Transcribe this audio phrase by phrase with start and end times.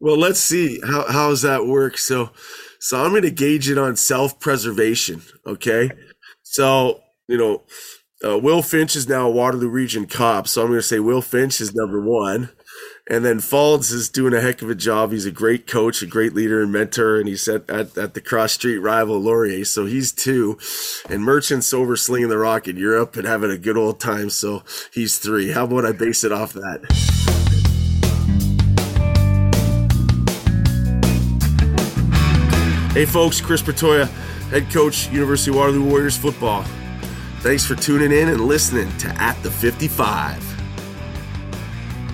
[0.00, 1.98] Well, let's see how how does that work.
[1.98, 2.30] So,
[2.78, 5.22] so I'm going to gauge it on self preservation.
[5.46, 5.90] Okay,
[6.42, 7.62] so you know,
[8.24, 11.22] uh, Will Finch is now a Waterloo Region cop, so I'm going to say Will
[11.22, 12.50] Finch is number one.
[13.08, 15.10] And then Faulds is doing a heck of a job.
[15.10, 18.20] He's a great coach, a great leader and mentor, and he's at, at, at the
[18.20, 19.64] cross street rival Laurier.
[19.64, 20.58] So he's two.
[21.08, 24.30] And Merchant's over slinging the rock in Europe and having a good old time.
[24.30, 24.62] So
[24.94, 25.50] he's three.
[25.50, 27.19] How about I base it off that?
[32.92, 34.08] Hey folks, Chris Bertoia,
[34.50, 36.64] head coach, University of Waterloo Warriors football.
[37.38, 40.42] Thanks for tuning in and listening to At the 55.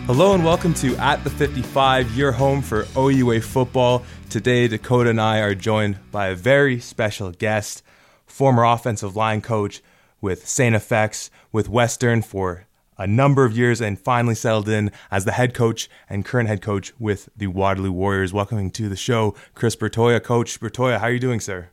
[0.05, 4.05] Hello and welcome to At the 55, your home for OUA football.
[4.29, 7.83] Today, Dakota and I are joined by a very special guest,
[8.27, 9.83] former offensive line coach
[10.21, 10.77] with St.
[10.77, 12.66] FX, with Western for
[12.99, 16.63] a number of years, and finally settled in as the head coach and current head
[16.63, 18.33] coach with the Waterloo Warriors.
[18.33, 20.23] Welcoming to the show, Chris Bertoia.
[20.23, 21.71] Coach Bertoia, how are you doing, sir?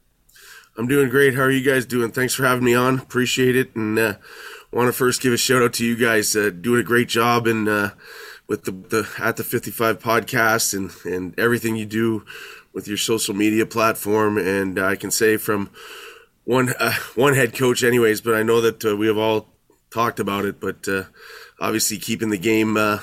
[0.75, 1.35] I'm doing great.
[1.35, 2.11] How are you guys doing?
[2.11, 2.99] Thanks for having me on.
[2.99, 3.75] Appreciate it.
[3.75, 4.15] And uh,
[4.71, 7.45] want to first give a shout out to you guys uh, doing a great job
[7.45, 7.91] and uh,
[8.47, 12.25] with the, the at the 55 podcast and and everything you do
[12.73, 14.37] with your social media platform.
[14.37, 15.69] And I can say from
[16.43, 19.52] one uh, one head coach, anyways, but I know that uh, we have all
[19.93, 20.59] talked about it.
[20.59, 21.03] But uh,
[21.59, 22.99] obviously, keeping the game uh,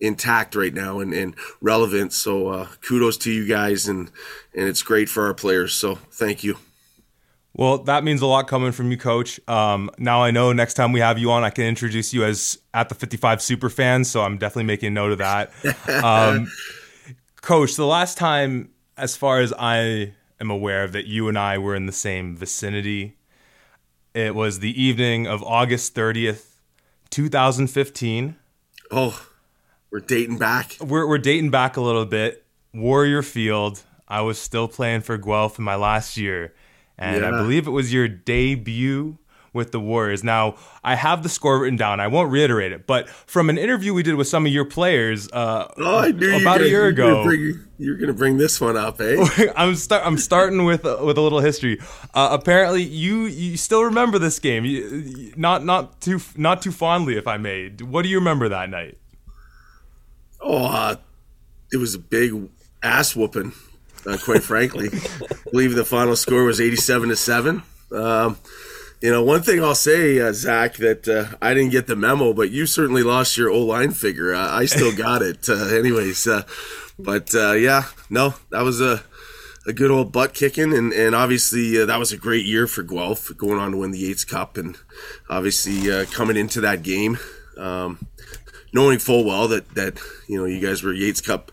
[0.00, 2.12] intact right now and, and relevant.
[2.12, 4.10] So uh, kudos to you guys, and
[4.54, 5.72] and it's great for our players.
[5.72, 6.58] So thank you.
[7.54, 9.38] Well, that means a lot coming from you, Coach.
[9.46, 12.58] Um, now I know next time we have you on, I can introduce you as
[12.72, 14.10] at the 55 super fans.
[14.10, 15.52] So I'm definitely making note of that.
[16.02, 16.50] um,
[17.42, 21.58] Coach, the last time, as far as I am aware of, that you and I
[21.58, 23.16] were in the same vicinity,
[24.14, 26.56] it was the evening of August 30th,
[27.10, 28.36] 2015.
[28.90, 29.26] Oh,
[29.90, 30.76] we're dating back.
[30.80, 32.44] We're, we're dating back a little bit.
[32.74, 33.82] Warrior Field.
[34.08, 36.52] I was still playing for Guelph in my last year
[36.98, 37.28] and yeah.
[37.28, 39.18] I believe it was your debut
[39.52, 40.24] with the Warriors.
[40.24, 42.00] Now, I have the score written down.
[42.00, 45.30] I won't reiterate it, but from an interview we did with some of your players
[45.32, 47.28] uh, oh, about a year ago,
[47.78, 49.16] you're going to bring this one up, eh?
[49.56, 50.06] I'm start.
[50.06, 51.78] I'm starting with uh, with a little history.
[52.14, 57.16] Uh, apparently, you you still remember this game, you, not not too not too fondly,
[57.16, 57.70] if I may.
[57.80, 58.98] What do you remember that night?
[60.40, 60.96] Oh, uh,
[61.72, 62.48] it was a big
[62.82, 63.52] ass whooping
[64.06, 64.88] uh, quite frankly.
[65.22, 67.62] I believe the final score was 87 to 7.
[67.92, 68.38] Um,
[69.02, 72.32] you know, one thing I'll say, uh, Zach, that uh, I didn't get the memo,
[72.32, 74.32] but you certainly lost your O line figure.
[74.32, 76.26] I still got it, uh, anyways.
[76.26, 76.44] Uh,
[76.98, 79.02] but uh, yeah, no, that was a
[79.66, 83.36] a good old butt kicking, and and obviously that was a great year for Guelph,
[83.36, 84.76] going on to win the Yates Cup, and
[85.28, 87.18] obviously coming into that game,
[87.58, 88.06] um,
[88.72, 89.98] knowing full well that that
[90.28, 91.50] you know you guys were Yates Cup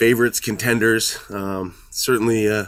[0.00, 1.18] favorites, contenders.
[1.30, 2.66] Um, certainly, uh,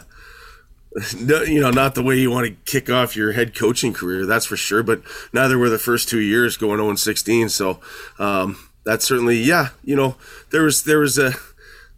[1.17, 4.45] you know, not the way you want to kick off your head coaching career, that's
[4.45, 4.83] for sure.
[4.83, 7.49] But neither were the first two years going 0 16.
[7.49, 7.79] So
[8.19, 10.15] um, that's certainly, yeah, you know,
[10.51, 11.33] there was there was a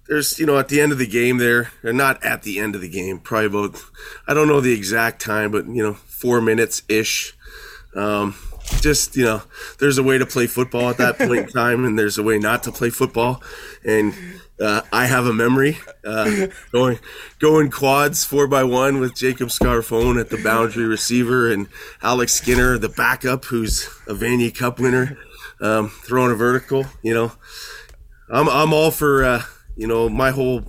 [0.07, 2.75] there's you know at the end of the game there, or not at the end
[2.75, 3.81] of the game, probably about
[4.27, 7.35] I don't know the exact time, but you know, four minutes ish.
[7.95, 8.35] Um,
[8.81, 9.41] just you know,
[9.79, 12.37] there's a way to play football at that point in time, and there's a way
[12.37, 13.41] not to play football,
[13.83, 14.13] and
[14.59, 16.99] uh, I have a memory uh, going
[17.39, 21.67] going quads four by one with Jacob Scarfone at the boundary receiver and
[22.01, 25.17] Alex Skinner, the backup, who's a Vanier Cup winner,
[25.61, 26.85] um, throwing a vertical.
[27.01, 27.31] You know,
[28.29, 29.43] I'm I'm all for uh,
[29.75, 30.63] you know my whole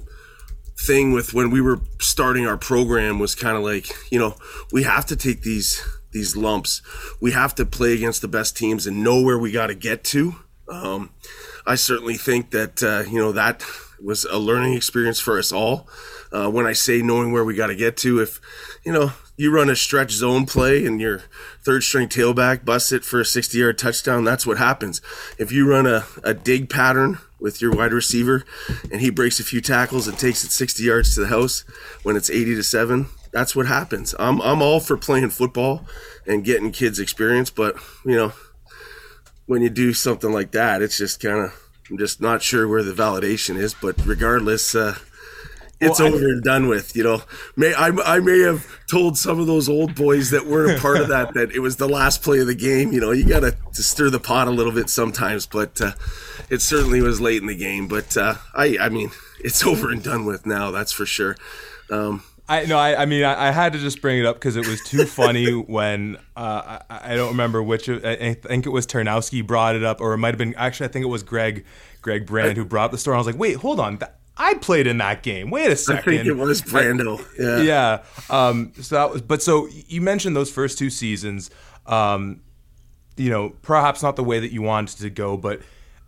[0.78, 4.36] thing with when we were starting our program was kind of like you know
[4.72, 5.82] we have to take these
[6.16, 6.82] these lumps,
[7.20, 10.02] we have to play against the best teams and know where we got to get
[10.02, 10.34] to.
[10.68, 11.10] Um,
[11.66, 13.64] I certainly think that uh, you know that
[14.02, 15.88] was a learning experience for us all.
[16.32, 18.40] Uh, when I say knowing where we got to get to, if
[18.84, 21.22] you know you run a stretch zone play and your
[21.62, 25.00] third string tailback busts it for a 60 yard touchdown, that's what happens.
[25.38, 28.44] If you run a, a dig pattern with your wide receiver
[28.90, 31.64] and he breaks a few tackles and takes it 60 yards to the house
[32.02, 34.14] when it's 80 to 7, that's what happens.
[34.18, 35.84] I'm, I'm all for playing football
[36.26, 38.32] and getting kids experience, but you know,
[39.46, 42.82] when you do something like that, it's just kind of I'm just not sure where
[42.82, 43.74] the validation is.
[43.74, 44.96] But regardless, uh,
[45.80, 46.96] it's well, over I, and done with.
[46.96, 47.22] You know,
[47.56, 50.98] may I, I may have told some of those old boys that weren't a part
[50.98, 52.92] of that that it was the last play of the game.
[52.92, 55.92] You know, you got to stir the pot a little bit sometimes, but uh,
[56.50, 57.88] it certainly was late in the game.
[57.88, 59.10] But uh, I, I mean,
[59.40, 60.70] it's over and done with now.
[60.70, 61.36] That's for sure.
[61.90, 64.56] Um, I no, I, I mean, I, I, had to just bring it up because
[64.56, 67.88] it was too funny when uh, I, I, don't remember which.
[67.88, 70.88] I think it was Ternowski brought it up, or it might have been actually.
[70.88, 71.64] I think it was Greg,
[72.02, 73.16] Greg Brand who brought up the story.
[73.16, 73.98] I was like, wait, hold on.
[73.98, 75.50] That, I played in that game.
[75.50, 76.12] Wait a second.
[76.12, 77.24] I think it was Brando.
[77.38, 77.62] Yeah.
[77.62, 78.02] yeah.
[78.30, 81.50] Um, so that was, but so you mentioned those first two seasons.
[81.86, 82.42] Um,
[83.16, 85.62] you know, perhaps not the way that you wanted to go, but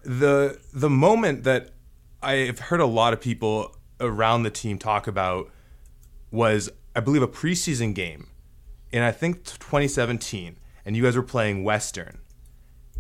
[0.05, 1.70] the the moment that
[2.23, 5.50] I've heard a lot of people around the team talk about
[6.30, 8.28] was, I believe, a preseason game,
[8.92, 12.20] in I think 2017, and you guys were playing Western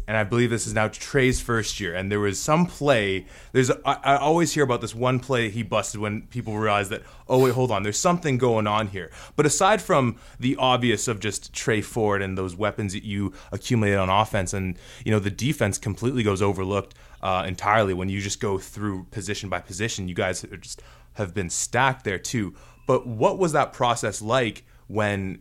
[0.08, 1.94] and I believe this is now Tre's first year.
[1.94, 3.26] And there was some play.
[3.52, 7.02] There's I, I, always hear about this one play he busted when people realize that
[7.28, 9.10] oh wait hold on there's something going on here.
[9.36, 13.98] But aside from the obvious of just Tre Ford and those weapons that you accumulated
[13.98, 18.40] on offense, and you know the defense completely goes overlooked uh, entirely when you just
[18.40, 20.08] go through position by position.
[20.08, 20.80] You guys just
[21.14, 22.54] have been stacked there too.
[22.88, 25.40] But what was that process like when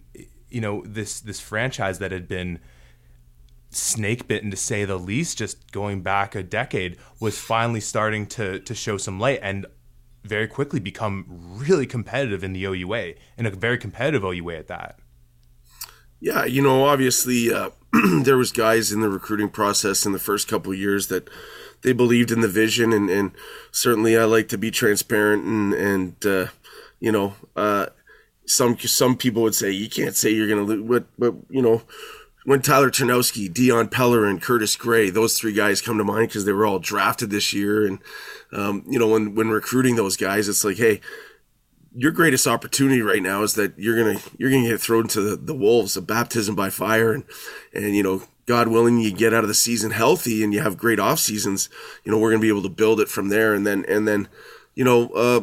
[0.49, 2.59] you know this this franchise that had been
[3.69, 8.59] snake bitten to say the least, just going back a decade, was finally starting to
[8.59, 9.65] to show some light and
[10.25, 14.99] very quickly become really competitive in the OUA and a very competitive OUA at that.
[16.19, 17.69] Yeah, you know, obviously uh,
[18.23, 21.29] there was guys in the recruiting process in the first couple years that
[21.83, 23.31] they believed in the vision, and, and
[23.71, 26.47] certainly I like to be transparent and and uh,
[26.99, 27.33] you know.
[27.55, 27.87] Uh,
[28.49, 31.61] some some people would say you can't say you're going to lose, but but you
[31.61, 31.81] know
[32.47, 36.45] when Tyler Ternowski, Dion Peller, and Curtis Gray, those three guys come to mind because
[36.45, 37.85] they were all drafted this year.
[37.85, 37.99] And,
[38.53, 41.01] um, you know, when, when recruiting those guys, it's like, hey,
[41.93, 45.35] your greatest opportunity right now is that you're gonna you're gonna get thrown to the,
[45.35, 47.25] the wolves, a baptism by fire, and
[47.73, 50.77] and you know God willing, you get out of the season healthy and you have
[50.77, 51.67] great off seasons.
[52.05, 54.29] You know we're gonna be able to build it from there, and then and then
[54.73, 55.41] you know uh,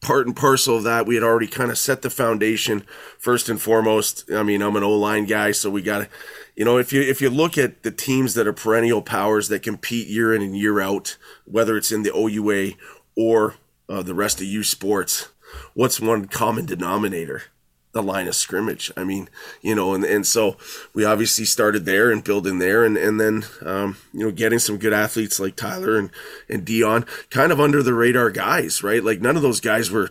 [0.00, 2.84] part and parcel of that, we had already kind of set the foundation
[3.18, 4.30] first and foremost.
[4.32, 6.08] I mean, I'm an O line guy, so we got to,
[6.56, 9.62] you know, if you if you look at the teams that are perennial powers that
[9.62, 12.74] compete year in and year out, whether it's in the OUA
[13.16, 13.56] or
[13.88, 15.28] uh, the rest of U Sports,
[15.74, 17.44] what's one common denominator?
[17.92, 18.92] The line of scrimmage.
[18.96, 19.28] I mean,
[19.62, 20.56] you know, and, and so
[20.94, 24.78] we obviously started there and building there and, and then, um, you know, getting some
[24.78, 26.10] good athletes like Tyler and,
[26.48, 29.02] and Dion kind of under the radar guys, right?
[29.02, 30.10] Like none of those guys were,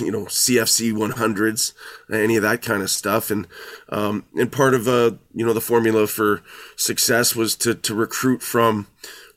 [0.00, 1.72] you know, CFC 100s,
[2.10, 3.30] any of that kind of stuff.
[3.30, 3.46] And,
[3.88, 6.42] um, and part of, uh, you know, the formula for
[6.76, 8.86] success was to, to recruit from,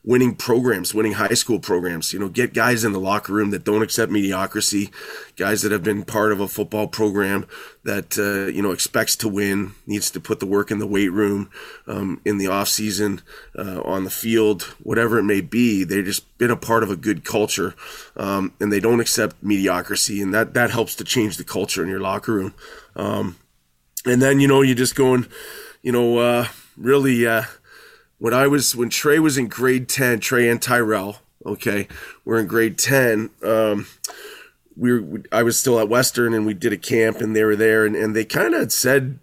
[0.02, 2.12] winning programs, winning high school programs.
[2.12, 4.90] You know, get guys in the locker room that don't accept mediocrity,
[5.36, 7.46] guys that have been part of a football program
[7.84, 11.12] that uh, you know expects to win, needs to put the work in the weight
[11.12, 11.50] room,
[11.86, 13.20] um, in the off season,
[13.58, 15.84] uh, on the field, whatever it may be.
[15.84, 17.74] They've just been a part of a good culture,
[18.16, 21.88] um, and they don't accept mediocrity, and that that helps to change the culture in
[21.88, 22.54] your locker room.
[22.96, 23.36] Um,
[24.06, 25.26] and then you know you just going,
[25.82, 27.44] you know, uh, really uh,
[28.20, 31.88] when I was when Tre was in grade ten, Tre and Tyrell, okay,
[32.24, 33.30] we're in grade ten.
[33.42, 33.86] Um,
[34.76, 37.56] we were, I was still at Western, and we did a camp, and they were
[37.56, 39.18] there, and, and they kind of said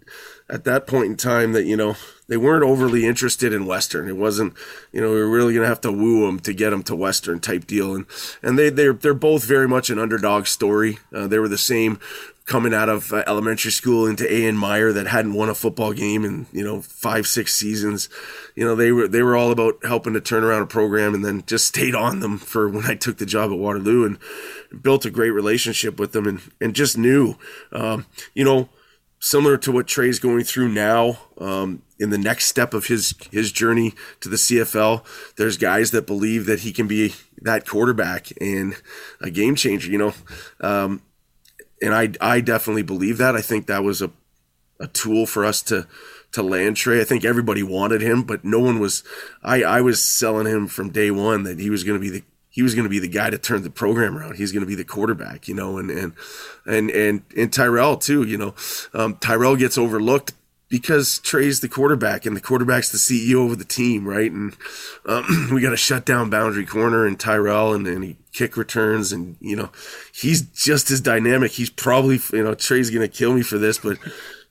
[0.50, 1.96] at that point in time that you know
[2.28, 4.08] they weren't overly interested in Western.
[4.08, 4.54] It wasn't,
[4.92, 7.38] you know, we were really gonna have to woo them to get them to Western
[7.38, 8.04] type deal, and
[8.42, 10.98] and they they're they're both very much an underdog story.
[11.14, 12.00] Uh, they were the same
[12.48, 14.46] coming out of uh, elementary school into A.
[14.46, 14.56] N.
[14.56, 18.08] Myer that hadn't won a football game in you know five six seasons.
[18.56, 21.24] You know they were they were all about helping to turn around a program and
[21.24, 24.18] then just stayed on them for when I took the job at Waterloo and
[24.82, 27.36] built a great relationship with them and and just knew
[27.70, 28.68] um, you know
[29.20, 33.52] similar to what Tre's going through now um, in the next step of his his
[33.52, 35.04] journey to the CFL.
[35.36, 38.74] There's guys that believe that he can be that quarterback and
[39.20, 39.90] a game changer.
[39.90, 40.14] You know.
[40.60, 41.02] Um,
[41.82, 43.36] and I I definitely believe that.
[43.36, 44.10] I think that was a
[44.80, 45.86] a tool for us to
[46.32, 47.00] to land Tre.
[47.00, 49.02] I think everybody wanted him, but no one was.
[49.42, 52.22] I I was selling him from day one that he was going to be the
[52.50, 54.36] he was going to be the guy to turn the program around.
[54.36, 56.12] He's going to be the quarterback, you know, and and
[56.66, 58.24] and and, and Tyrell too.
[58.24, 58.54] You know,
[58.94, 60.32] um, Tyrell gets overlooked
[60.68, 64.30] because Tre's the quarterback and the quarterback's the CEO of the team, right?
[64.30, 64.56] And
[65.06, 69.10] um, we got to shut down boundary corner and Tyrell and, and he kick returns
[69.10, 69.70] and you know
[70.12, 71.52] he's just as dynamic.
[71.52, 73.98] He's probably you know Tre's gonna kill me for this, but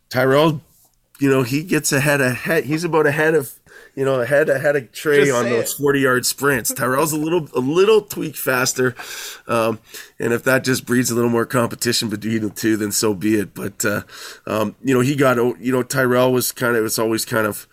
[0.10, 0.62] Tyrell,
[1.20, 2.66] you know he gets ahead ahead.
[2.66, 3.57] He's about ahead of
[3.98, 6.72] you know ahead ahead of Tre just on those forty yard sprints.
[6.72, 8.96] Tyrell's a little a little tweak faster,
[9.48, 9.80] um,
[10.20, 13.40] and if that just breeds a little more competition between the two, then so be
[13.40, 13.56] it.
[13.56, 14.04] But uh,
[14.46, 17.68] um, you know he got you know Tyrell was kind of it's always kind of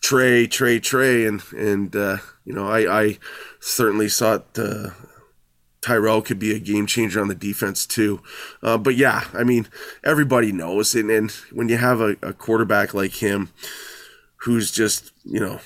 [0.00, 3.18] Tre Tre Tre and and uh, you know I I
[3.60, 4.88] certainly saw uh,
[5.82, 8.22] Tyrell could be a game changer on the defense too.
[8.62, 9.68] Uh, but yeah, I mean,
[10.04, 13.50] everybody knows, and, and when you have a, a, quarterback like him,
[14.42, 15.60] who's just you know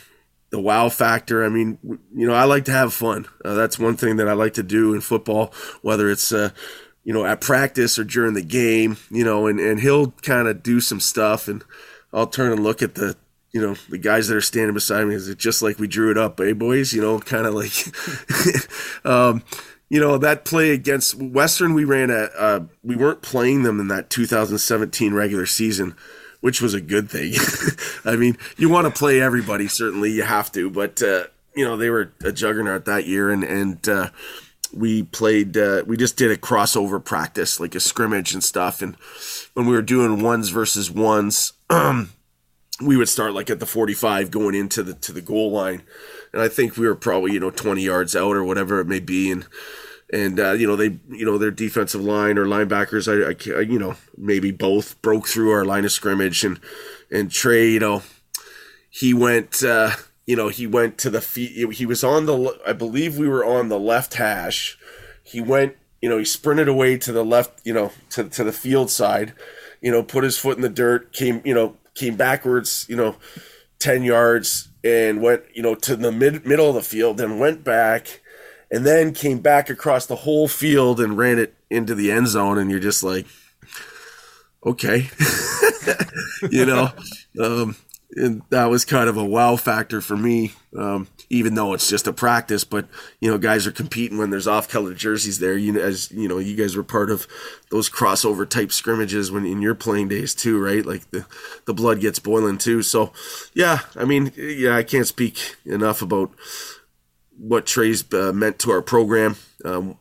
[0.50, 1.44] the wow factor.
[1.44, 1.78] I mean,
[2.14, 3.26] you know, I like to have fun.
[3.44, 5.52] Uh, that's one thing that I like to do in football,
[5.82, 6.50] whether it's uh,
[7.02, 8.96] you know at practice or during the game.
[9.10, 11.64] You know, and and he'll kind of do some stuff, and
[12.12, 13.16] I'll turn and look at the
[13.52, 15.14] you know the guys that are standing beside me.
[15.14, 16.92] Is it just like we drew it up, eh, boys?
[16.92, 17.72] You know, kind of like.
[19.04, 19.42] um,
[19.90, 23.88] you know that play against Western, we ran a uh, we weren't playing them in
[23.88, 25.94] that 2017 regular season,
[26.44, 27.32] which was a good thing.
[28.04, 31.24] I mean, you want to play everybody, certainly you have to, but uh,
[31.56, 34.10] you know they were a juggernaut that year, and and uh,
[34.70, 35.56] we played.
[35.56, 38.94] Uh, we just did a crossover practice, like a scrimmage and stuff, and
[39.54, 41.54] when we were doing ones versus ones.
[41.70, 42.10] Um,
[42.82, 45.84] we would start like at the 45 going into the to the goal line
[46.32, 48.98] and i think we were probably you know 20 yards out or whatever it may
[48.98, 49.46] be and
[50.14, 53.78] and uh, you know they you know their defensive line or linebackers I, I, you
[53.78, 56.60] know maybe both broke through our line of scrimmage and
[57.10, 58.02] and Tre you know
[58.88, 59.90] he went uh,
[60.26, 63.44] you know he went to the feet he was on the I believe we were
[63.44, 64.78] on the left hash
[65.22, 68.52] he went you know he sprinted away to the left you know to to the
[68.52, 69.32] field side
[69.80, 73.16] you know put his foot in the dirt came you know came backwards, you know,
[73.78, 77.64] 10 yards and went, you know, to the mid middle of the field and went
[77.64, 78.20] back
[78.74, 82.58] and then came back across the whole field and ran it into the end zone
[82.58, 83.24] and you're just like
[84.66, 85.08] okay.
[86.50, 86.90] you know,
[87.40, 87.76] um,
[88.16, 90.52] and that was kind of a wow factor for me.
[90.76, 92.86] Um, even though it's just a practice, but
[93.20, 95.56] you know, guys are competing when there's off-color jerseys there.
[95.56, 97.28] You know, as you know, you guys were part of
[97.70, 100.84] those crossover type scrimmages when in your playing days too, right?
[100.84, 101.26] Like the
[101.66, 102.82] the blood gets boiling too.
[102.82, 103.12] So,
[103.52, 106.32] yeah, I mean, yeah, I can't speak enough about
[107.38, 109.36] what Tre's uh, meant to our program.
[109.64, 109.98] Um,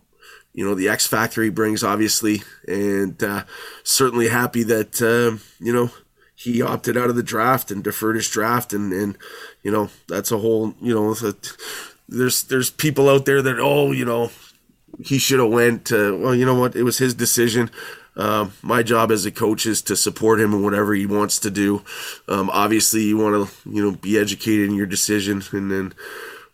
[0.54, 3.44] you know, the X factor he brings, obviously, and uh,
[3.84, 5.90] certainly happy that uh, you know
[6.36, 9.18] he opted out of the draft and deferred his draft and and
[9.64, 11.16] you know that's a whole you know
[12.10, 14.30] there's there's people out there that oh you know
[15.04, 16.76] he should have went well you know what?
[16.76, 17.72] It was his decision.
[18.16, 21.50] Uh, my job as a coach is to support him in whatever he wants to
[21.50, 21.84] do.
[22.28, 25.94] Um, obviously you want to you know be educated in your decision and then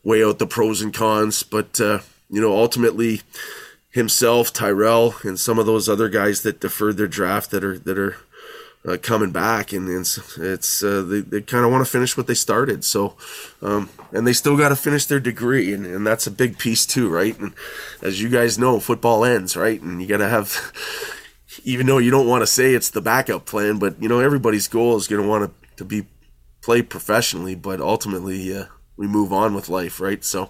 [0.10, 2.00] weigh out the pros and cons but uh,
[2.30, 3.22] you know ultimately
[3.92, 7.98] himself Tyrell and some of those other guys that deferred their draft that are that
[7.98, 8.16] are
[8.88, 12.28] uh, coming back, and it's, it's uh, they, they kind of want to finish what
[12.28, 12.84] they started.
[12.84, 13.16] So,
[13.62, 16.86] um, and they still got to finish their degree, and, and that's a big piece
[16.86, 17.38] too, right?
[17.40, 17.54] And
[18.02, 19.82] as you guys know, football ends, right?
[19.82, 20.72] And you got to have,
[21.64, 24.68] even though you don't want to say it's the backup plan, but you know everybody's
[24.68, 26.06] goal is going to want to to be
[26.62, 28.66] play professionally, but ultimately uh,
[29.00, 30.24] we move on with life, right?
[30.26, 30.50] So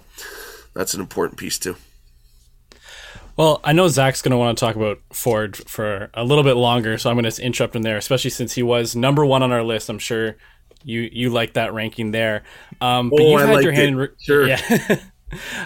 [0.74, 1.76] that's an important piece too.
[3.36, 6.56] Well, I know Zach's going to want to talk about Ford for a little bit
[6.56, 9.52] longer, so I'm going to interrupt him there, especially since he was number one on
[9.52, 9.88] our list.
[9.88, 10.36] I'm sure
[10.82, 12.42] you you like that ranking there.
[12.80, 14.48] Um, but oh, you've I had your hand in re- sure.
[14.48, 14.96] Yeah.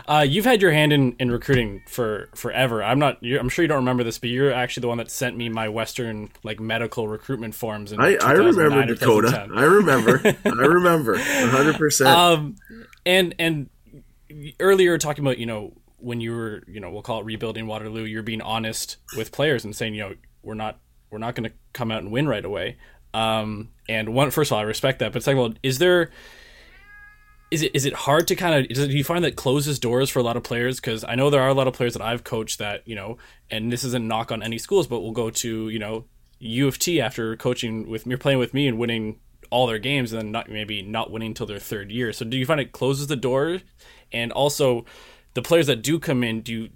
[0.07, 2.83] uh, you've had your hand in, in recruiting for forever.
[2.83, 3.19] I'm not.
[3.23, 5.69] I'm sure you don't remember this, but you're actually the one that sent me my
[5.69, 7.93] Western like medical recruitment forms.
[7.93, 9.49] In I, I remember Dakota.
[9.55, 10.21] I remember.
[10.45, 11.13] I remember.
[11.13, 11.77] 100.
[11.77, 12.57] percent Um,
[13.07, 13.71] and and
[14.61, 15.73] earlier talking about you know
[16.05, 19.65] when you were, you know, we'll call it rebuilding Waterloo, you're being honest with players
[19.65, 20.79] and saying, you know, we're not
[21.11, 22.77] we're not going to come out and win right away.
[23.15, 25.13] Um, and one, first of all, I respect that.
[25.13, 26.11] But second of all, is there
[27.55, 30.19] is it is it hard to kind of do you find that closes doors for
[30.19, 30.81] a lot of players?
[30.81, 33.17] Because I know there are a lot of players that I've coached that you know,
[33.49, 36.05] and this isn't knock on any schools, but will go to you know
[36.41, 39.21] U of T after coaching with me, or playing with me, and winning
[39.51, 42.13] all their games, and then not maybe not winning until their third year.
[42.13, 43.61] So do you find it closes the door?
[44.13, 44.85] And also,
[45.35, 46.69] the players that do come in, do you,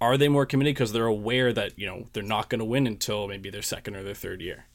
[0.00, 2.88] are they more committed because they're aware that you know they're not going to win
[2.88, 4.66] until maybe their second or their third year?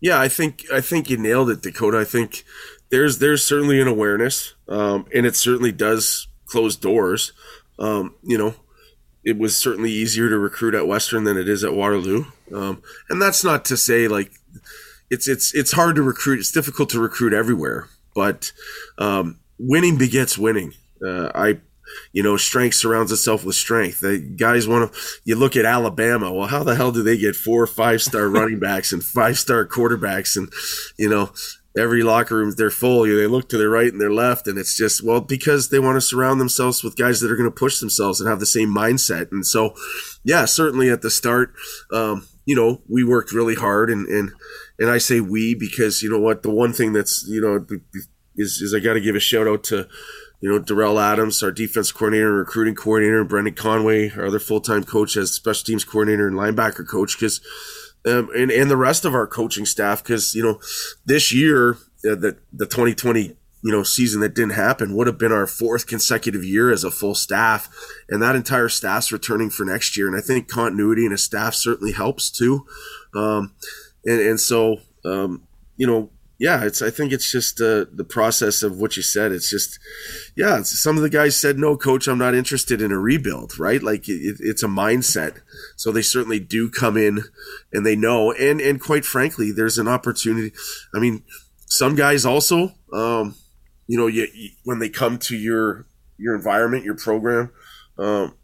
[0.00, 1.98] Yeah, I think I think you nailed it, Dakota.
[1.98, 2.44] I think
[2.90, 7.32] there's there's certainly an awareness, um, and it certainly does close doors.
[7.78, 8.54] Um, you know,
[9.24, 13.20] it was certainly easier to recruit at Western than it is at Waterloo, um, and
[13.20, 14.32] that's not to say like
[15.10, 16.38] it's it's it's hard to recruit.
[16.38, 18.52] It's difficult to recruit everywhere, but
[18.98, 20.74] um, winning begets winning.
[21.04, 21.60] Uh, I
[22.12, 24.00] you know, strength surrounds itself with strength.
[24.00, 24.98] The guys want to.
[25.24, 26.32] You look at Alabama.
[26.32, 29.66] Well, how the hell do they get four five star running backs and five star
[29.66, 30.36] quarterbacks?
[30.36, 30.52] And
[30.96, 31.30] you know,
[31.76, 33.06] every locker room they're full.
[33.06, 35.68] You know, they look to their right and their left, and it's just well because
[35.68, 38.40] they want to surround themselves with guys that are going to push themselves and have
[38.40, 39.30] the same mindset.
[39.32, 39.74] And so,
[40.24, 41.54] yeah, certainly at the start,
[41.92, 44.30] um, you know, we worked really hard, and and
[44.78, 47.66] and I say we because you know what, the one thing that's you know
[48.36, 49.88] is is I got to give a shout out to
[50.40, 54.38] you know, Darrell Adams, our defense coordinator and recruiting coordinator, and Brendan Conway, our other
[54.38, 57.40] full time coach as special teams coordinator and linebacker coach, because
[58.06, 60.60] um, and and the rest of our coaching staff, because you know,
[61.04, 61.72] this year
[62.08, 65.86] uh, the the 2020 you know season that didn't happen would have been our fourth
[65.86, 67.68] consecutive year as a full staff
[68.08, 71.54] and that entire staff's returning for next year and i think continuity in a staff
[71.54, 72.64] certainly helps too.
[73.16, 73.54] Um,
[74.04, 75.42] and, and so um,
[75.76, 79.32] you know yeah it's i think it's just uh, the process of what you said.
[79.32, 79.78] It's just
[80.36, 83.58] yeah it's, some of the guys said no coach i'm not interested in a rebuild
[83.58, 83.82] right?
[83.82, 85.40] Like it, it's a mindset.
[85.76, 87.24] So they certainly do come in
[87.72, 88.32] and they know.
[88.32, 90.52] And and quite frankly there's an opportunity
[90.94, 91.22] i mean
[91.66, 93.34] some guys also um,
[93.88, 95.86] you know, you, you, when they come to your
[96.18, 97.50] your environment, your program,
[97.98, 98.34] um,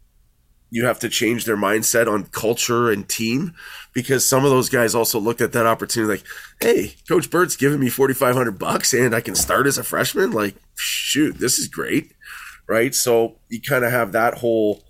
[0.69, 3.53] you have to change their mindset on culture and team
[3.93, 6.25] because some of those guys also looked at that opportunity like,
[6.59, 9.83] hey, Coach Bert's giving me forty five hundred bucks and I can start as a
[9.83, 10.31] freshman.
[10.31, 12.13] Like, shoot, this is great,
[12.67, 12.93] right?
[12.93, 14.83] So you kind of have that whole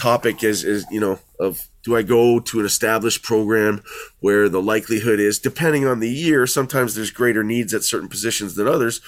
[0.00, 3.82] topic as is you know of do I go to an established program
[4.20, 8.54] where the likelihood is, depending on the year, sometimes there's greater needs at certain positions
[8.54, 9.02] than others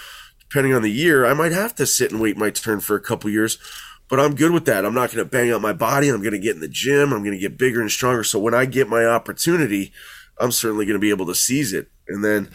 [0.49, 3.01] depending on the year, I might have to sit and wait my turn for a
[3.01, 3.59] couple years.
[4.09, 4.85] But I'm good with that.
[4.85, 6.09] I'm not going to bang out my body.
[6.09, 7.13] I'm going to get in the gym.
[7.13, 8.23] I'm going to get bigger and stronger.
[8.23, 9.93] So when I get my opportunity,
[10.39, 11.89] I'm certainly going to be able to seize it.
[12.09, 12.51] And then,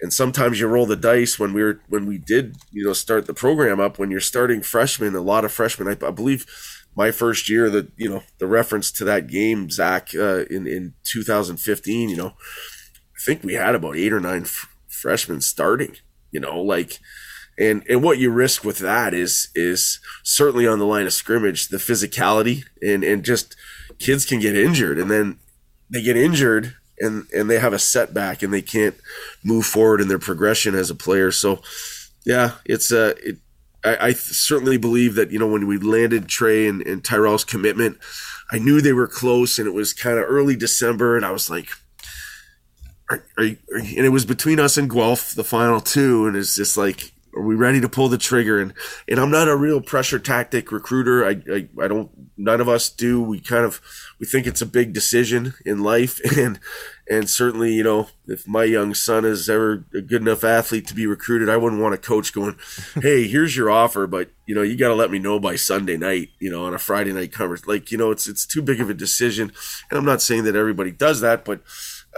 [0.00, 3.26] and sometimes you roll the dice when we were when we did you know start
[3.26, 3.98] the program up.
[3.98, 5.88] When you're starting freshmen, a lot of freshmen.
[5.88, 6.46] I, I believe
[6.96, 10.94] my first year, that, you know the reference to that game, Zach, uh, in in
[11.04, 12.08] 2015.
[12.08, 15.96] You know, I think we had about eight or nine f- freshmen starting.
[16.32, 16.98] You know, like
[17.58, 21.68] and and what you risk with that is is certainly on the line of scrimmage
[21.68, 23.56] the physicality and and just
[23.98, 25.38] kids can get injured and then
[25.90, 28.96] they get injured and and they have a setback and they can't
[29.44, 31.30] move forward in their progression as a player.
[31.30, 31.60] So
[32.24, 33.36] yeah it's a uh, it,
[33.84, 37.98] I, I certainly believe that you know when we landed Tre and, and Tyrell's commitment
[38.50, 41.48] I knew they were close and it was kind of early December and I was
[41.48, 41.68] like
[43.08, 46.56] are, are, are and it was between us and Guelph the final two and it's
[46.56, 48.58] just like are we ready to pull the trigger?
[48.58, 48.72] And
[49.06, 51.24] and I'm not a real pressure tactic recruiter.
[51.24, 52.10] I, I I, don't.
[52.36, 53.20] None of us do.
[53.20, 53.80] We kind of
[54.18, 56.58] we think it's a big decision in life, and
[57.08, 60.94] and certainly you know if my young son is ever a good enough athlete to
[60.94, 62.56] be recruited, I wouldn't want a coach going,
[62.94, 65.98] "Hey, here's your offer, but you know you got to let me know by Sunday
[65.98, 68.80] night." You know, on a Friday night conference, like you know it's it's too big
[68.80, 69.52] of a decision.
[69.90, 71.60] And I'm not saying that everybody does that, but.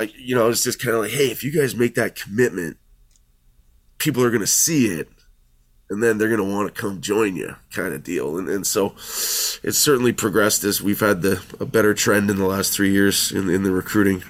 [0.00, 2.76] Uh, you know, it's just kind of like, hey, if you guys make that commitment,
[3.98, 5.08] people are going to see it
[5.90, 8.36] and then they're going to want to come join you kind of deal.
[8.36, 8.88] And, and so
[9.62, 13.32] it's certainly progressed as we've had the a better trend in the last three years
[13.32, 14.22] in, in the recruiting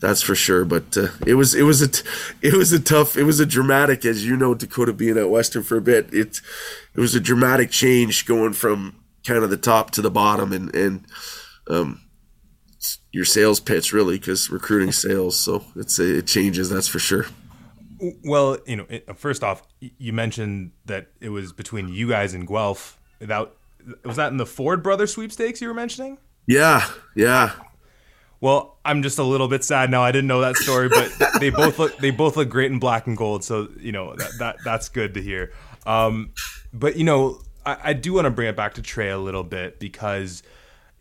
[0.00, 0.64] that's for sure.
[0.64, 1.88] But uh, it was it was a
[2.42, 5.62] it was a tough it was a dramatic as you know dakota being at western
[5.62, 6.40] for a bit it
[6.94, 10.74] it was a dramatic change going from kind of the top to the bottom and
[10.74, 11.06] and
[11.68, 12.00] um,
[13.12, 15.38] your sales pitch really because recruiting sales.
[15.38, 17.26] So it's it changes that's for sure
[18.24, 22.98] well, you know, first off, you mentioned that it was between you guys and Guelph.
[23.20, 23.52] That
[24.04, 26.18] was that in the Ford brother sweepstakes you were mentioning?
[26.46, 27.52] Yeah, yeah.
[28.40, 30.02] Well, I'm just a little bit sad now.
[30.02, 33.06] I didn't know that story, but they both look they both look great in black
[33.06, 33.44] and gold.
[33.44, 35.52] So you know that, that that's good to hear.
[35.86, 36.32] Um,
[36.72, 39.44] but you know, I, I do want to bring it back to Tre a little
[39.44, 40.42] bit because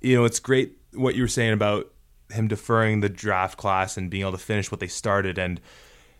[0.01, 1.91] you know it's great what you were saying about
[2.31, 5.59] him deferring the draft class and being able to finish what they started and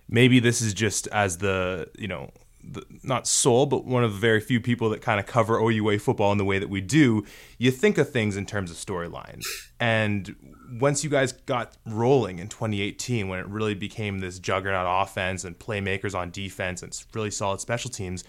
[0.07, 2.31] maybe this is just as the you know
[2.67, 5.99] the, not soul, but one of the very few people that kind of cover OUA
[5.99, 7.23] football in the way that we do.
[7.57, 9.43] You think of things in terms of storyline,
[9.79, 10.35] and
[10.79, 15.57] once you guys got rolling in 2018, when it really became this juggernaut offense and
[15.57, 18.23] playmakers on defense and really solid special teams,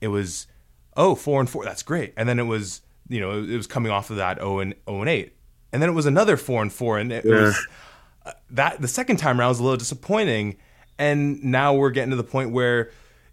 [0.00, 0.46] it was
[0.96, 3.92] oh four and four, that's great, and then it was you know it was coming
[3.92, 5.32] off of that 0 and 0 and 8,
[5.72, 7.34] and then it was another four and four, and it yeah.
[7.34, 7.66] was
[8.26, 10.56] uh, that the second time around was a little disappointing
[11.00, 12.90] and now we're getting to the point where,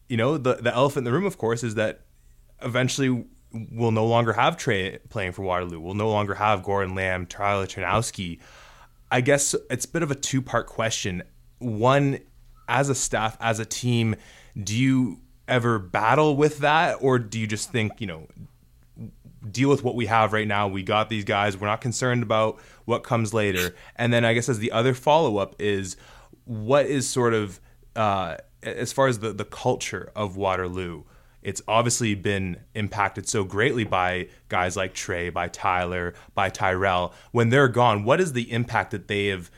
[0.07, 1.99] you know, the the elephant in the room, of course, is that
[2.61, 3.25] eventually
[3.71, 5.79] we'll no longer have Tre playing for Waterloo.
[5.79, 8.39] We'll no longer have Gordon Lamb, Tyler Ternowski.
[9.11, 11.23] I guess it's a bit of a two part question.
[11.59, 12.19] One,
[12.69, 14.15] as a staff, as a team,
[14.61, 18.27] do you ever battle with that, or do you just think, you know,
[19.51, 20.69] deal with what we have right now?
[20.69, 21.57] We got these guys.
[21.57, 23.75] We're not concerned about what comes later.
[23.97, 25.97] And then I guess as the other follow up is
[26.47, 27.59] what is sort of
[27.95, 31.03] uh, as far as the the culture of Waterloo.
[31.43, 37.13] It's obviously been impacted so greatly by guys like Tre, by Tyler, by Tyrell.
[37.31, 39.49] When they're gone, what is the impact that they have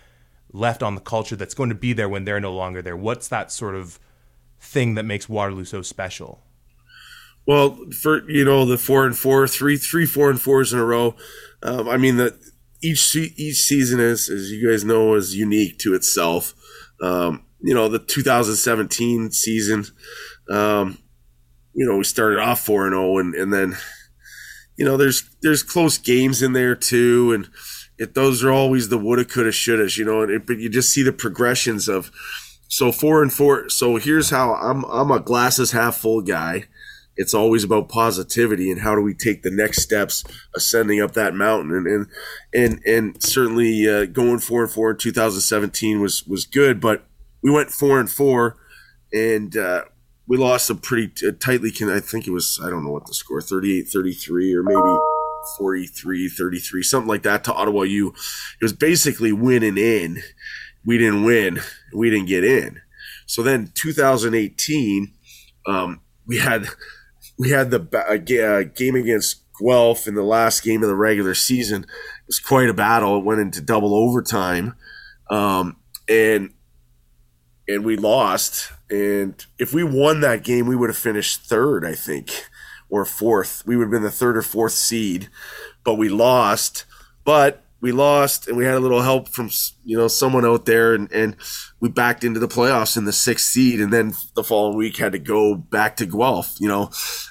[0.52, 2.98] left on the culture that's going to be there when they're no longer there?
[2.98, 3.98] What's that sort of
[4.60, 6.44] thing that makes Waterloo so special?
[7.48, 10.86] Well, for you know the four and four, three, three, four and fours in a
[10.86, 11.16] row.
[11.64, 12.36] Um, I mean that
[12.82, 16.54] each each season is, as you guys know, is unique to itself.
[17.02, 19.86] Um, you know, the 2017 season,
[20.50, 20.98] um,
[21.74, 23.78] you know, we started off four and zero, and and then,
[24.78, 27.50] you know, there's there's close games in there too, and
[27.98, 30.92] it those are always the woulda, coulda, shouldas, you know, and it, but you just
[30.92, 32.12] see the progressions of.
[32.72, 33.68] So four and four.
[33.70, 34.84] So here's how I'm.
[34.86, 36.66] I'm a glasses half full guy.
[37.22, 40.24] It's always about positivity and how do we take the next steps
[40.56, 41.76] ascending up that mountain.
[41.76, 42.08] And and
[42.54, 47.04] and, and certainly uh, going four and four in 2017 was was good, but
[47.42, 48.56] we went four and four,
[49.12, 49.84] and uh,
[50.28, 51.72] we lost a pretty tightly.
[51.72, 55.00] Can I think it was I don't know what the score 38-33 or maybe
[55.60, 58.10] 43-33 something like that to Ottawa U.
[58.10, 60.22] It was basically winning in.
[60.86, 61.60] We didn't win.
[61.94, 62.80] We didn't get in.
[63.26, 65.14] So then 2018,
[65.68, 66.68] um, we had
[67.40, 71.84] we had the uh, game against Guelph in the last game of the regular season.
[71.84, 73.18] It was quite a battle.
[73.18, 74.76] It went into double overtime,
[75.32, 76.54] um, and
[77.68, 78.72] and we lost.
[78.90, 82.32] And if we won that game, we would have finished third, I think,
[82.90, 83.64] or fourth.
[83.66, 85.30] We would have been the third or fourth seed,
[85.84, 86.86] but we lost.
[87.24, 89.50] But we lost, and we had a little help from
[89.86, 91.36] you know someone out there, and, and
[91.80, 95.14] we backed into the playoffs in the sixth seed, and then the following week had
[95.14, 96.90] to go back to Guelph, you know,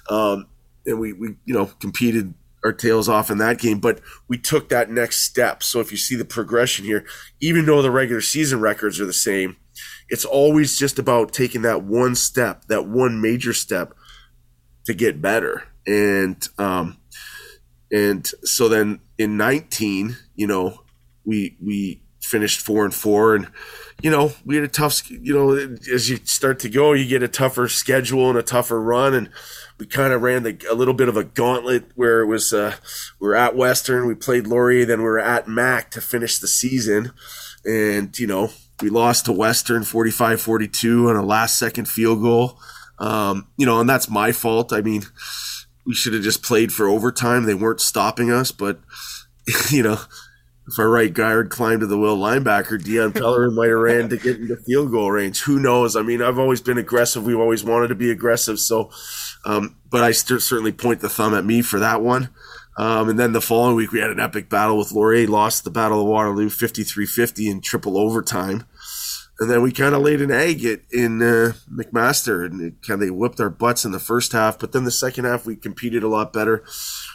[0.08, 0.46] um,
[0.86, 2.34] and we we you know competed
[2.64, 5.62] our tails off in that game, but we took that next step.
[5.62, 7.04] So if you see the progression here,
[7.40, 9.56] even though the regular season records are the same,
[10.08, 13.94] it's always just about taking that one step, that one major step
[14.86, 15.64] to get better.
[15.86, 16.97] And um,
[17.90, 20.82] and so then in 19, you know,
[21.24, 23.48] we we finished four and four, and
[24.02, 25.10] you know we had a tough.
[25.10, 25.52] You know,
[25.92, 29.30] as you start to go, you get a tougher schedule and a tougher run, and
[29.78, 32.74] we kind of ran the, a little bit of a gauntlet where it was uh,
[33.18, 36.48] we are at Western, we played Laurier, then we were at Mac to finish the
[36.48, 37.12] season,
[37.64, 42.60] and you know we lost to Western 45-42 on a last second field goal.
[43.00, 44.72] Um, you know, and that's my fault.
[44.72, 45.02] I mean,
[45.88, 47.44] we should have just played for overtime.
[47.44, 48.78] They weren't stopping us, but
[49.70, 49.98] you know,
[50.66, 54.18] if our right guard climbed to the will linebacker, Dion Pellerin might have ran to
[54.18, 55.40] get into field goal range.
[55.44, 55.96] Who knows?
[55.96, 57.24] I mean, I've always been aggressive.
[57.24, 58.60] We've always wanted to be aggressive.
[58.60, 58.90] So,
[59.46, 62.28] um, but I st- certainly point the thumb at me for that one.
[62.76, 65.70] Um, and then the following week, we had an epic battle with Laurier, lost the
[65.70, 68.64] Battle of Waterloo 53 50 in triple overtime.
[69.40, 73.10] And then we kind of laid an egg in uh, McMaster, and kind of they
[73.10, 74.58] whipped our butts in the first half.
[74.58, 76.64] But then the second half, we competed a lot better.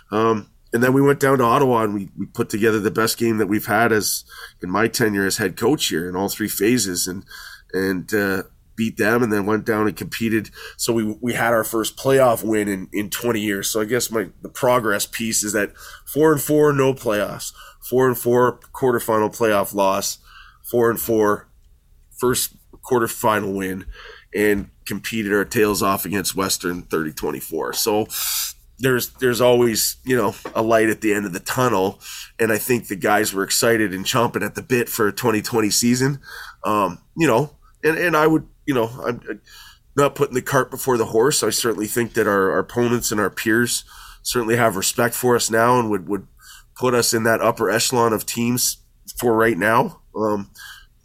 [0.10, 3.18] Um, and then we went down to Ottawa and we, we put together the best
[3.18, 4.26] game that we've had as
[4.62, 7.24] in my tenure as head coach here in all three phases, and
[7.74, 8.44] and uh,
[8.76, 10.50] beat them, and then went down and competed.
[10.78, 13.70] So we we had our first playoff win in, in 20 years.
[13.70, 17.54] So I guess my the progress piece is that four and four, no playoffs.
[17.82, 20.18] Four and four, quarterfinal playoff loss.
[20.64, 21.50] Four and four,
[22.24, 22.56] first
[22.90, 23.86] quarterfinal win,
[24.34, 27.76] and competed our tails off against Western 30-24.
[27.76, 28.08] So
[28.80, 32.00] there's there's always you know a light at the end of the tunnel,
[32.40, 35.70] and I think the guys were excited and chomping at the bit for a 2020
[35.70, 36.20] season.
[36.64, 39.42] Um, you know, and and I would you know I'm
[39.98, 41.44] not putting the cart before the horse.
[41.44, 43.84] I certainly think that our, our opponents and our peers
[44.22, 46.28] certainly have respect for us now and would would
[46.76, 48.78] put us in that upper echelon of teams
[49.18, 50.02] for right now.
[50.16, 50.52] Um,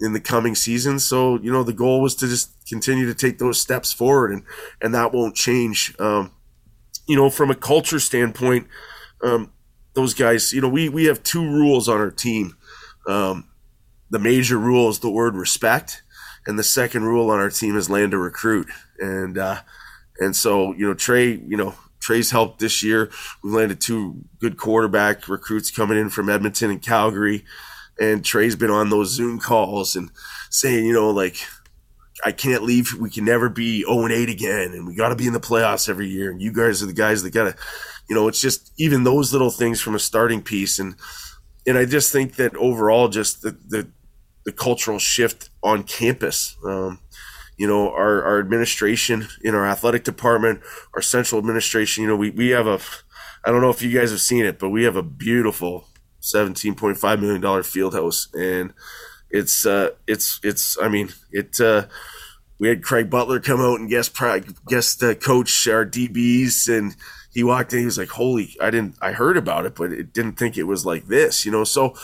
[0.00, 0.98] in the coming season.
[0.98, 4.42] So, you know, the goal was to just continue to take those steps forward and,
[4.80, 5.94] and that won't change.
[5.98, 6.32] Um,
[7.06, 8.68] you know, from a culture standpoint,
[9.22, 9.52] um,
[9.94, 12.56] those guys, you know, we, we have two rules on our team.
[13.08, 13.48] Um,
[14.10, 16.02] the major rule is the word respect,
[16.46, 18.68] and the second rule on our team is land to recruit.
[18.98, 19.60] And uh,
[20.18, 23.10] and so you know, Tre, you know, Tre's helped this year.
[23.42, 27.44] We've landed two good quarterback recruits coming in from Edmonton and Calgary,
[28.00, 30.10] and Tre's been on those Zoom calls and
[30.50, 31.36] saying, you know, like
[32.24, 32.94] I can't leave.
[32.94, 34.72] We can never be 0 and 8 again.
[34.72, 36.30] And we got to be in the playoffs every year.
[36.30, 37.56] And you guys are the guys that got to,
[38.08, 40.78] you know, it's just even those little things from a starting piece.
[40.78, 40.96] And,
[41.66, 43.88] and I just think that overall, just the, the,
[44.44, 47.00] the cultural shift on campus, um,
[47.56, 50.60] you know, our, our administration in our athletic department,
[50.94, 52.80] our central administration, you know, we, we have a,
[53.44, 55.87] I don't know if you guys have seen it, but we have a beautiful
[56.20, 58.28] $17.5 million field house.
[58.34, 58.72] And,
[59.30, 60.78] it's uh, it's it's.
[60.80, 61.60] I mean, it.
[61.60, 61.86] Uh,
[62.58, 64.16] we had Craig Butler come out and guest
[64.66, 66.96] guest uh, coach our DBs, and
[67.32, 67.80] he walked in.
[67.80, 68.56] He was like, "Holy!
[68.60, 68.96] I didn't.
[69.00, 71.94] I heard about it, but it didn't think it was like this." You know, so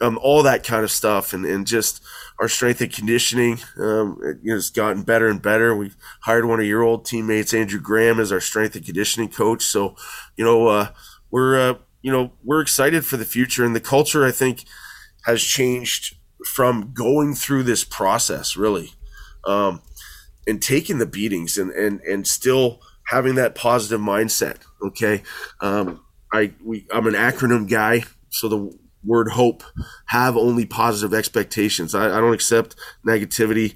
[0.00, 2.02] um, all that kind of stuff, and and just
[2.40, 5.76] our strength and conditioning um, it, you know, gotten better and better.
[5.76, 9.62] We hired one of your old teammates, Andrew Graham, as our strength and conditioning coach.
[9.62, 9.94] So,
[10.36, 10.88] you know, uh,
[11.30, 11.74] we're uh,
[12.04, 14.64] you know we're excited for the future, and the culture I think
[15.24, 18.92] has changed from going through this process really
[19.46, 19.80] um,
[20.46, 24.58] and taking the beatings and, and, and still having that positive mindset.
[24.86, 25.22] Okay,
[25.62, 29.62] um, I we I'm an acronym guy, so the word hope
[30.06, 31.94] have only positive expectations.
[31.94, 33.74] I, I don't accept negativity.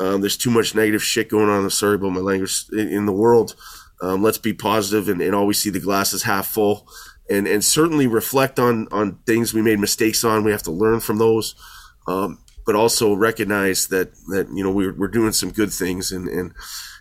[0.00, 1.68] Um, there's too much negative shit going on.
[1.68, 3.54] Sorry about my language in, in the world.
[4.02, 6.86] Um, let's be positive and, and always see the glasses half full,
[7.28, 10.44] and and certainly reflect on on things we made mistakes on.
[10.44, 11.54] We have to learn from those,
[12.06, 16.28] um, but also recognize that that you know we're we're doing some good things, and
[16.28, 16.52] and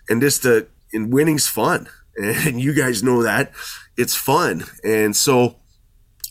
[0.09, 3.51] and just that and winning's fun, and you guys know that
[3.97, 5.57] it's fun, and so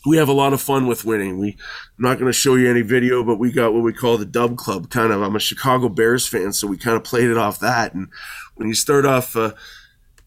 [0.05, 1.39] we have a lot of fun with winning.
[1.39, 1.57] We
[1.97, 4.25] I'm not going to show you any video, but we got what we call the
[4.25, 4.89] Dub Club.
[4.89, 7.93] Kind of, I'm a Chicago Bears fan, so we kind of played it off that.
[7.93, 8.09] And
[8.55, 9.53] when you start off, uh,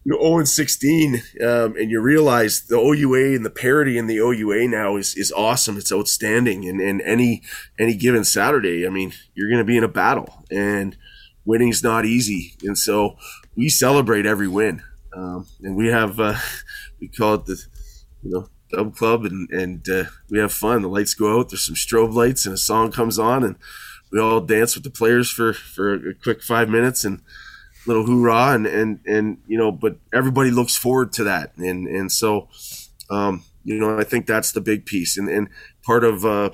[0.09, 4.07] you know, 0 and 16, um, and you realize the OUA and the parity in
[4.07, 5.77] the OUA now is is awesome.
[5.77, 6.67] It's outstanding.
[6.67, 7.43] And and any
[7.79, 10.97] any given Saturday, I mean, you're going to be in a battle, and
[11.45, 12.55] winning's not easy.
[12.63, 13.19] And so
[13.55, 16.37] we celebrate every win, um, and we have uh,
[17.01, 17.63] we call it the
[18.23, 20.81] you know Dub Club, and and uh, we have fun.
[20.81, 21.51] The lights go out.
[21.51, 23.57] There's some strobe lights, and a song comes on, and
[24.11, 27.21] we all dance with the players for for a quick five minutes and
[27.89, 32.13] little hoorah, and and and you know, but everybody looks forward to that, and and
[32.13, 32.49] so,
[33.11, 35.49] um, you know, I think that's the big piece, and and
[35.83, 36.51] part of uh,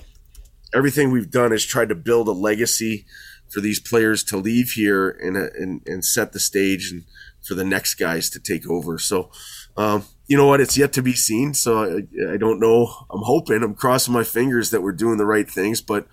[0.75, 3.05] everything we've done is tried to build a legacy
[3.49, 7.05] for these players to leave here and and and set the stage and
[7.43, 8.99] for the next guys to take over.
[8.99, 9.31] So.
[9.77, 10.61] Um, you know what?
[10.61, 11.53] It's yet to be seen.
[11.53, 12.89] So I, I, don't know.
[13.11, 16.07] I'm hoping, I'm crossing my fingers that we're doing the right things, but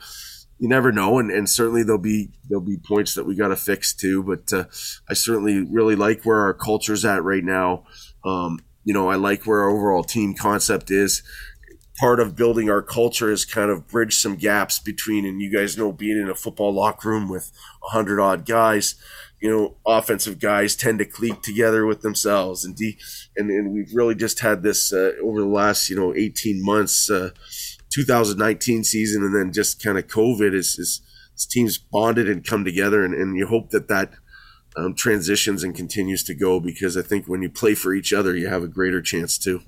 [0.61, 1.17] you never know.
[1.17, 4.21] And, and certainly there'll be there'll be points that we got to fix too.
[4.21, 4.65] But uh,
[5.09, 7.83] I certainly really like where our culture's at right now.
[8.23, 11.23] Um, you know, I like where our overall team concept is.
[11.99, 15.77] Part of building our culture is kind of bridge some gaps between, and you guys
[15.77, 17.51] know, being in a football locker room with
[17.83, 18.95] a hundred odd guys
[19.39, 22.99] you know, offensive guys tend to clique together with themselves, and de-
[23.35, 27.09] and, and we've really just had this uh, over the last you know 18 months,
[27.09, 27.31] uh,
[27.91, 31.01] 2019 season, and then just kind of COVID is, is,
[31.35, 34.13] is, teams bonded and come together, and, and you hope that that
[34.75, 38.35] um, transitions and continues to go because I think when you play for each other,
[38.35, 39.61] you have a greater chance too.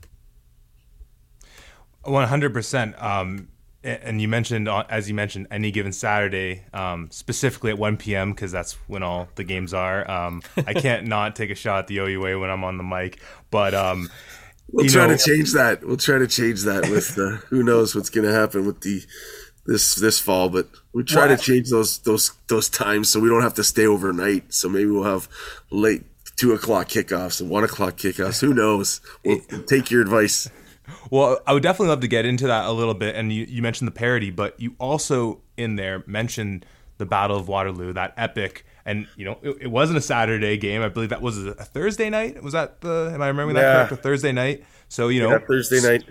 [2.06, 3.02] 100%.
[3.02, 3.48] Um,
[3.84, 8.32] and you mentioned, uh, as you mentioned, any given Saturday, um, specifically at 1 p.m.
[8.32, 10.10] because that's when all the games are.
[10.10, 13.22] Um, I can't not take a shot at the OUA when I'm on the mic,
[13.52, 14.10] but um,
[14.72, 15.86] we'll try know, to change that.
[15.86, 19.04] We'll try to change that with uh, who knows what's going to happen with the
[19.66, 23.30] this this fall, but we try well, to change those those those times so we
[23.30, 24.54] don't have to stay overnight.
[24.54, 25.30] So maybe we'll have
[25.72, 26.04] late
[26.36, 28.42] two o'clock kickoffs and one o'clock kickoffs.
[28.42, 29.02] Who knows?
[29.24, 30.50] We'll take your advice.
[31.10, 33.16] Well, I would definitely love to get into that a little bit.
[33.16, 36.66] And you, you mentioned the parody, but you also in there mentioned
[36.98, 38.66] the Battle of Waterloo, that epic.
[38.86, 40.82] And you know, it, it wasn't a Saturday game.
[40.82, 42.42] I believe that was a Thursday night.
[42.44, 43.12] Was that the?
[43.14, 43.62] Am I remembering yeah.
[43.62, 43.92] that correct?
[44.00, 44.64] A Thursday night.
[44.90, 46.04] So you know, yeah, Thursday night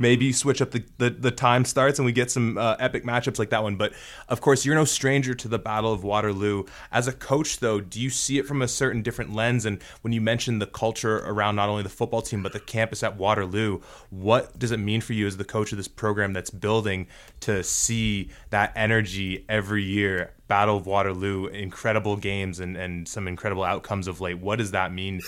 [0.00, 3.38] maybe switch up the, the, the, time starts and we get some uh, epic matchups
[3.38, 3.76] like that one.
[3.76, 3.92] But
[4.28, 6.64] of course, you're no stranger to the Battle of Waterloo.
[6.90, 9.66] As a coach, though, do you see it from a certain different lens?
[9.66, 13.02] And when you mention the culture around not only the football team, but the campus
[13.02, 16.50] at Waterloo, what does it mean for you as the coach of this program that's
[16.50, 17.06] building
[17.40, 20.32] to see that energy every year?
[20.50, 24.38] Battle of Waterloo, incredible games and, and some incredible outcomes of late.
[24.38, 25.20] What does that mean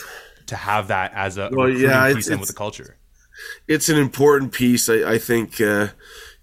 [0.48, 2.98] to have that as a well, yeah, piece in with the culture?
[3.68, 4.88] it's an important piece.
[4.88, 5.88] I, I think, uh,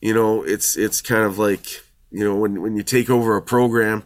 [0.01, 3.41] you know, it's it's kind of like you know when when you take over a
[3.41, 4.03] program,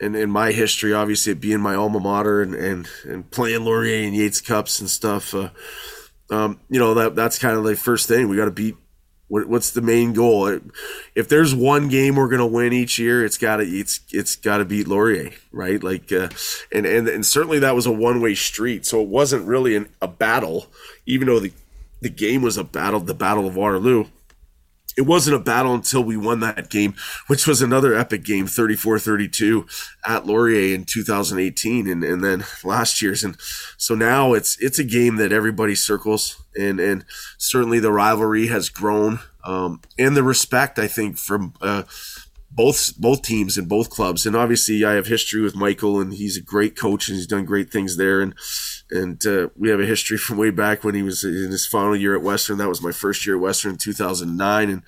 [0.00, 4.06] and in my history, obviously it being my alma mater and and, and playing Laurier
[4.06, 5.34] and Yates Cups and stuff.
[5.34, 5.50] Uh,
[6.30, 8.76] um, you know that that's kind of the first thing we got to beat.
[9.28, 10.60] What, what's the main goal?
[11.14, 14.86] If there's one game we're gonna win each year, it's gotta it's it's gotta beat
[14.86, 15.82] Laurier, right?
[15.82, 16.28] Like, uh,
[16.72, 19.88] and and and certainly that was a one way street, so it wasn't really an,
[20.02, 20.66] a battle,
[21.06, 21.52] even though the
[22.02, 24.04] the game was a battle, the Battle of Waterloo.
[24.96, 26.94] It wasn't a battle until we won that game,
[27.26, 29.66] which was another epic game, 34 32
[30.06, 33.24] at Laurier in 2018 and, and then last year's.
[33.24, 33.36] And
[33.76, 37.04] so now it's it's a game that everybody circles and, and
[37.38, 39.20] certainly the rivalry has grown.
[39.44, 41.82] Um, and the respect, I think, from uh,
[42.50, 44.24] both both teams and both clubs.
[44.24, 47.44] And obviously, I have history with Michael, and he's a great coach, and he's done
[47.44, 48.20] great things there.
[48.20, 48.34] And
[48.94, 51.96] and uh, we have a history from way back when he was in his final
[51.96, 52.58] year at Western.
[52.58, 54.82] That was my first year at Western in 2009, and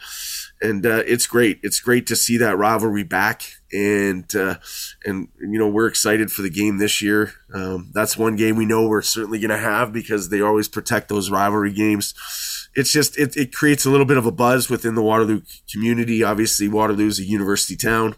[0.62, 1.60] and uh, it's great.
[1.62, 3.42] It's great to see that rivalry back,
[3.72, 4.56] and uh,
[5.04, 7.32] and you know we're excited for the game this year.
[7.52, 11.08] Um, that's one game we know we're certainly going to have because they always protect
[11.08, 12.14] those rivalry games
[12.76, 15.40] it's just it, it creates a little bit of a buzz within the Waterloo
[15.72, 16.22] community.
[16.22, 18.14] Obviously, Waterloo is a university town,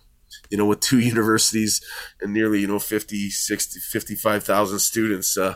[0.51, 1.81] you know, with two universities
[2.21, 5.37] and nearly, you know, 50, 60, 55,000 students.
[5.37, 5.55] Uh,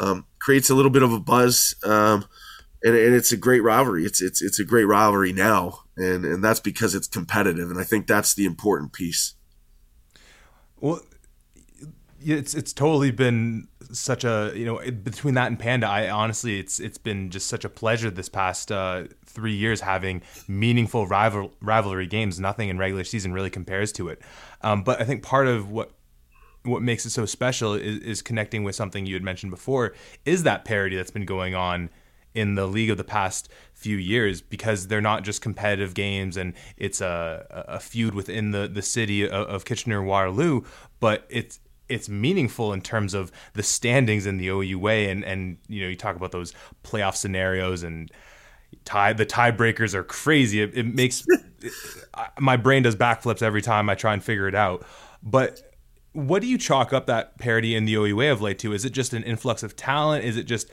[0.00, 1.74] um, creates a little bit of a buzz.
[1.84, 2.24] Um,
[2.82, 4.04] and, and it's a great rivalry.
[4.04, 7.84] It's it's it's a great rivalry now, and and that's because it's competitive, and I
[7.84, 9.34] think that's the important piece.
[10.80, 11.00] Well,
[12.20, 16.80] it's it's totally been such a you know between that and Panda, I honestly it's
[16.80, 22.06] it's been just such a pleasure this past uh, three years having meaningful rival rivalry
[22.06, 22.40] games.
[22.40, 24.20] Nothing in regular season really compares to it.
[24.62, 25.92] Um, but I think part of what
[26.64, 30.44] what makes it so special is, is connecting with something you had mentioned before is
[30.44, 31.90] that parity that's been going on
[32.34, 36.54] in the league of the past few years because they're not just competitive games and
[36.76, 40.62] it's a, a feud within the, the city of, of Kitchener Waterloo,
[41.00, 41.60] but it's
[41.92, 45.96] it's meaningful in terms of the standings in the OUA and and you know you
[45.96, 46.52] talk about those
[46.82, 48.10] playoff scenarios and
[48.84, 50.62] tie the tiebreakers are crazy.
[50.62, 51.24] It, it makes
[51.60, 51.72] it,
[52.38, 54.84] my brain does backflips every time I try and figure it out.
[55.22, 55.62] But
[56.12, 58.72] what do you chalk up that parity in the OUA of late to?
[58.72, 60.24] Is it just an influx of talent?
[60.24, 60.70] Is it just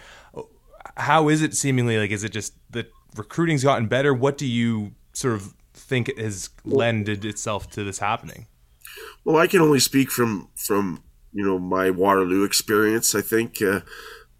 [0.98, 2.12] how is it seemingly like?
[2.12, 4.14] Is it just the recruiting's gotten better?
[4.14, 8.48] What do you sort of think has lended itself to this happening?
[9.24, 13.16] Well, I can only speak from from you know my Waterloo experience.
[13.16, 13.82] I think, uh,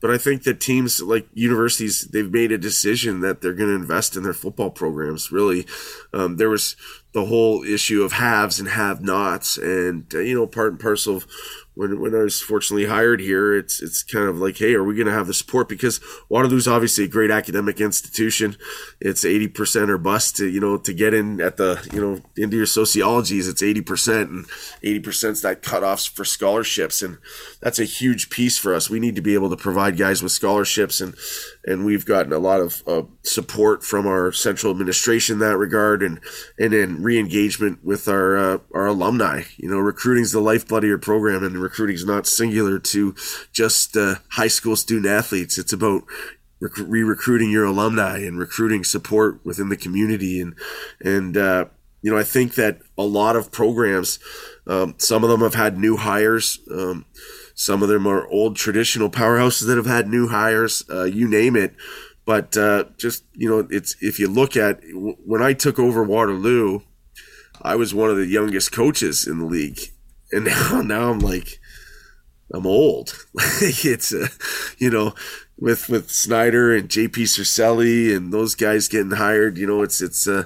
[0.02, 3.76] but I think that teams like universities they've made a decision that they're going to
[3.76, 5.32] invest in their football programs.
[5.32, 5.66] Really,
[6.14, 6.76] um, there was
[7.14, 11.28] the whole issue of haves and have-nots, and uh, you know part and parcel of
[11.76, 14.96] when, when I was fortunately hired here, it's it's kind of like, hey, are we
[14.96, 15.70] going to have the support?
[15.70, 18.58] Because Waterloo's obviously a great academic institution.
[19.00, 22.22] It's eighty percent or bust to you know to get in at the you know
[22.36, 23.48] into your sociologies.
[23.48, 24.46] It's eighty percent, and
[24.84, 27.18] eighty percent's that cutoffs for scholarships, and
[27.62, 28.90] that's a huge piece for us.
[28.90, 31.16] We need to be able to provide guys with scholarships, and
[31.66, 36.04] and we've gotten a lot of uh, support from our central administration in that regard,
[36.04, 36.20] and
[36.58, 39.44] and in re-engagement with our uh, our alumni.
[39.58, 43.16] You know, recruiting's the lifeblood of your program, and recruiting is not singular to
[43.52, 45.58] just uh, high school student athletes.
[45.58, 46.04] It's about
[46.60, 50.42] re-recruiting your alumni and recruiting support within the community.
[50.42, 50.56] And,
[51.00, 51.66] and, uh,
[52.02, 54.20] you know, I think that a lot of programs,
[54.68, 56.60] um, some of them have had new hires.
[56.72, 57.06] Um,
[57.56, 61.58] some of them are old traditional powerhouses that have had new hires, uh, you name
[61.58, 61.76] it.
[62.26, 66.82] But uh, just you know, it's if you look at when I took over Waterloo,
[67.62, 69.80] I was one of the youngest coaches in the league,
[70.32, 71.60] and now now I'm like
[72.54, 73.28] I'm old.
[73.62, 74.28] it's uh,
[74.78, 75.14] you know
[75.58, 79.58] with with Snyder and JP Circelli and those guys getting hired.
[79.58, 80.46] You know it's it's uh,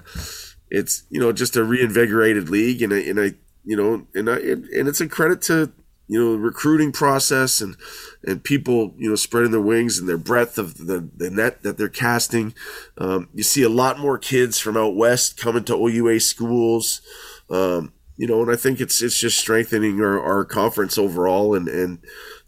[0.69, 4.37] it's you know just a reinvigorated league and I, and I you know and I
[4.37, 5.71] and it's a credit to
[6.07, 7.77] you know the recruiting process and
[8.25, 11.77] and people you know spreading their wings and their breadth of the, the net that
[11.77, 12.53] they're casting.
[12.97, 17.01] Um, you see a lot more kids from out west coming to OUA schools.
[17.49, 21.67] Um, you know, and I think it's it's just strengthening our, our conference overall, and
[21.67, 21.99] and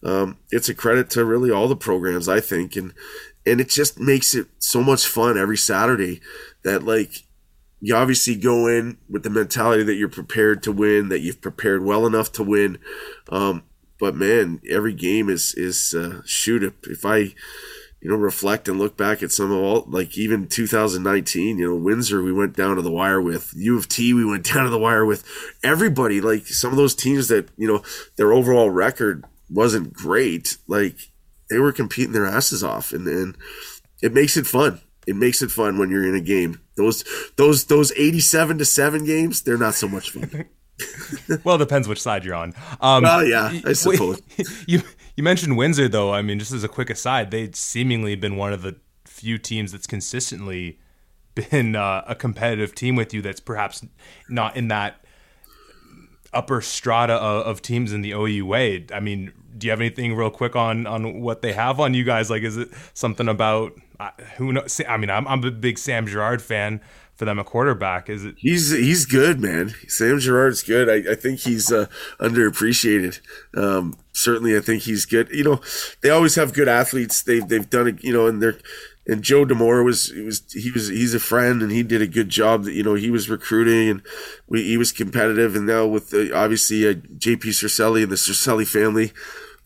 [0.04, 2.93] um, it's a credit to really all the programs I think, and
[3.45, 6.21] and it just makes it so much fun every Saturday
[6.63, 7.23] that like
[7.82, 11.84] you obviously go in with the mentality that you're prepared to win, that you've prepared
[11.84, 12.78] well enough to win,
[13.30, 13.63] um,
[13.99, 17.34] but man, every game is is uh, shoot if I
[18.06, 21.76] you know, reflect and look back at some of all, like even 2019, you know,
[21.76, 24.70] Windsor, we went down to the wire with U of T, we went down to
[24.70, 25.26] the wire with
[25.63, 26.22] everybody.
[26.22, 27.82] Like some of those teams that, you know,
[28.15, 30.56] their overall record wasn't great.
[30.68, 30.98] Like
[31.50, 33.36] they were competing their asses off and, and
[34.04, 34.82] it makes it fun.
[35.08, 36.62] It makes it fun when you're in a game.
[36.78, 37.04] Those,
[37.38, 40.46] those, those 87 to seven games, they're not so much fun.
[41.44, 42.54] well, it depends which side you're on.
[42.80, 44.22] Um, well, yeah, I suppose.
[44.68, 44.84] You
[45.15, 46.13] you mentioned Windsor though.
[46.13, 48.75] I mean, just as a quick aside, they've seemingly been one of the
[49.06, 50.80] few teams that's consistently
[51.36, 53.21] been uh, a competitive team with you.
[53.21, 53.86] That's perhaps
[54.30, 55.04] not in that
[56.34, 58.93] upper strata of, of, teams in the OUA.
[58.93, 62.04] I mean, do you have anything real quick on on what they have on you
[62.04, 62.30] guys?
[62.30, 64.82] Like, is it something about uh, who knows?
[64.88, 66.82] I mean, I'm, I'm a big Sam Girard fan
[67.15, 68.10] for them a quarterback.
[68.10, 68.36] Is it?
[68.38, 69.73] He's he's good, man.
[69.88, 70.89] Sam Girard's good.
[70.89, 71.88] I, I think he's uh,
[72.19, 73.19] underappreciated.
[73.56, 75.30] Um, certainly, I think he's good.
[75.32, 75.62] You know,
[76.01, 77.21] they always have good athletes.
[77.21, 78.04] They've they've done it.
[78.04, 78.58] You know, and they're
[79.08, 82.29] and Joe D'Amore was was he was he's a friend and he did a good
[82.29, 82.63] job.
[82.63, 84.02] That you know he was recruiting and
[84.48, 85.56] we, he was competitive.
[85.56, 87.50] And now with the, obviously uh, J.P.
[87.50, 89.13] Circelli and the Circelli family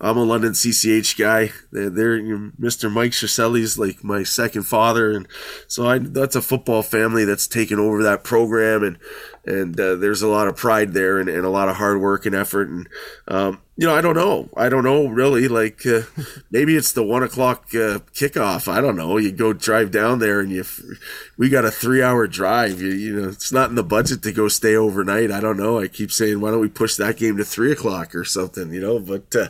[0.01, 1.51] I'm a London CCH guy.
[1.71, 2.91] They're, they're Mr.
[2.91, 5.27] Mike Circelli's like my second father, and
[5.67, 8.97] so I that's a football family that's taken over that program, and
[9.45, 12.25] and uh, there's a lot of pride there and, and a lot of hard work
[12.25, 12.87] and effort, and
[13.27, 14.49] um, you know, I don't know.
[14.57, 15.47] I don't know really.
[15.47, 16.01] Like uh,
[16.51, 18.67] maybe it's the one o'clock uh, kickoff.
[18.67, 19.17] I don't know.
[19.17, 20.65] You go drive down there and you,
[21.37, 22.81] we got a three hour drive.
[22.81, 25.31] You, you, know, it's not in the budget to go stay overnight.
[25.31, 25.79] I don't know.
[25.79, 28.73] I keep saying, why don't we push that game to three o'clock or something?
[28.73, 29.47] You know, but uh,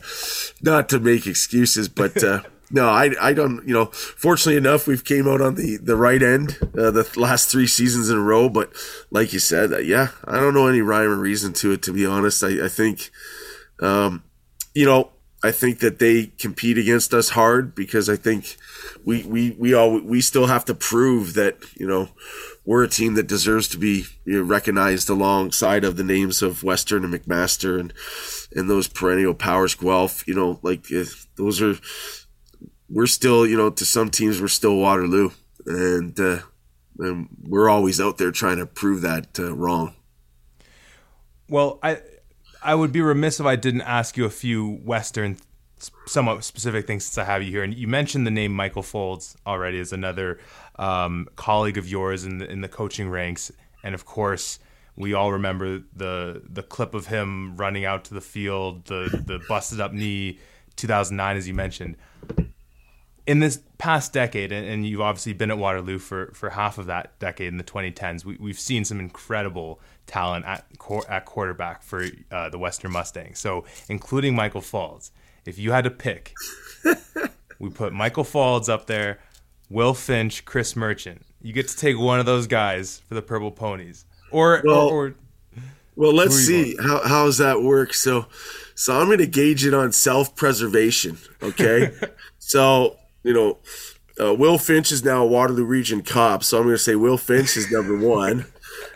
[0.61, 3.67] not to make excuses, but uh, no, I, I don't.
[3.67, 7.49] You know, fortunately enough, we've came out on the the right end uh, the last
[7.49, 8.49] three seasons in a row.
[8.49, 8.71] But
[9.09, 11.81] like you said, uh, yeah, I don't know any rhyme or reason to it.
[11.83, 13.09] To be honest, I, I think,
[13.81, 14.23] um,
[14.73, 15.11] you know,
[15.43, 18.57] I think that they compete against us hard because I think
[19.05, 22.09] we we we all we still have to prove that you know
[22.65, 26.63] we're a team that deserves to be you know, recognized alongside of the names of
[26.63, 27.93] Western and McMaster and
[28.53, 30.27] and those perennial powers Guelph.
[30.27, 31.05] You know, like uh,
[31.37, 31.75] those are
[32.89, 35.29] we're still, you know, to some teams, we're still Waterloo,
[35.65, 36.39] and uh,
[36.97, 39.93] and we're always out there trying to prove that uh, wrong.
[41.47, 42.01] Well, I
[42.61, 45.37] I would be remiss if I didn't ask you a few Western,
[46.07, 47.63] somewhat specific things since I have you here.
[47.63, 50.39] And you mentioned the name Michael Faulds already as another
[50.77, 53.51] um, colleague of yours in the, in the coaching ranks,
[53.83, 54.59] and of course.
[54.95, 59.39] We all remember the the clip of him running out to the field, the the
[59.47, 60.39] busted up knee,
[60.75, 61.95] 2009, as you mentioned
[63.25, 67.17] in this past decade, and you've obviously been at Waterloo for, for half of that
[67.19, 70.65] decade in the 2010s, we, we've seen some incredible talent at,
[71.07, 73.39] at quarterback for uh, the Western Mustangs.
[73.39, 75.11] So, including Michael Faulds.
[75.45, 76.33] If you had to pick,
[77.59, 79.19] we put Michael Faulds up there,
[79.69, 81.25] Will Finch, Chris Merchant.
[81.41, 84.05] You get to take one of those guys for the Purple Ponies.
[84.31, 85.15] Or, well, or, or
[85.95, 87.93] well, let's see how how does that work.
[87.93, 88.27] So,
[88.73, 91.17] so I'm going to gauge it on self preservation.
[91.41, 91.91] Okay,
[92.39, 93.57] so you know,
[94.19, 97.17] uh, Will Finch is now a Waterloo Region cop, so I'm going to say Will
[97.17, 98.45] Finch is number one.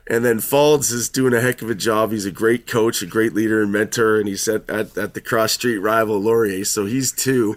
[0.07, 2.11] And then Faulds is doing a heck of a job.
[2.11, 5.21] He's a great coach, a great leader and mentor, and he's at, at, at the
[5.21, 7.55] cross street rival Laurier, so he's two.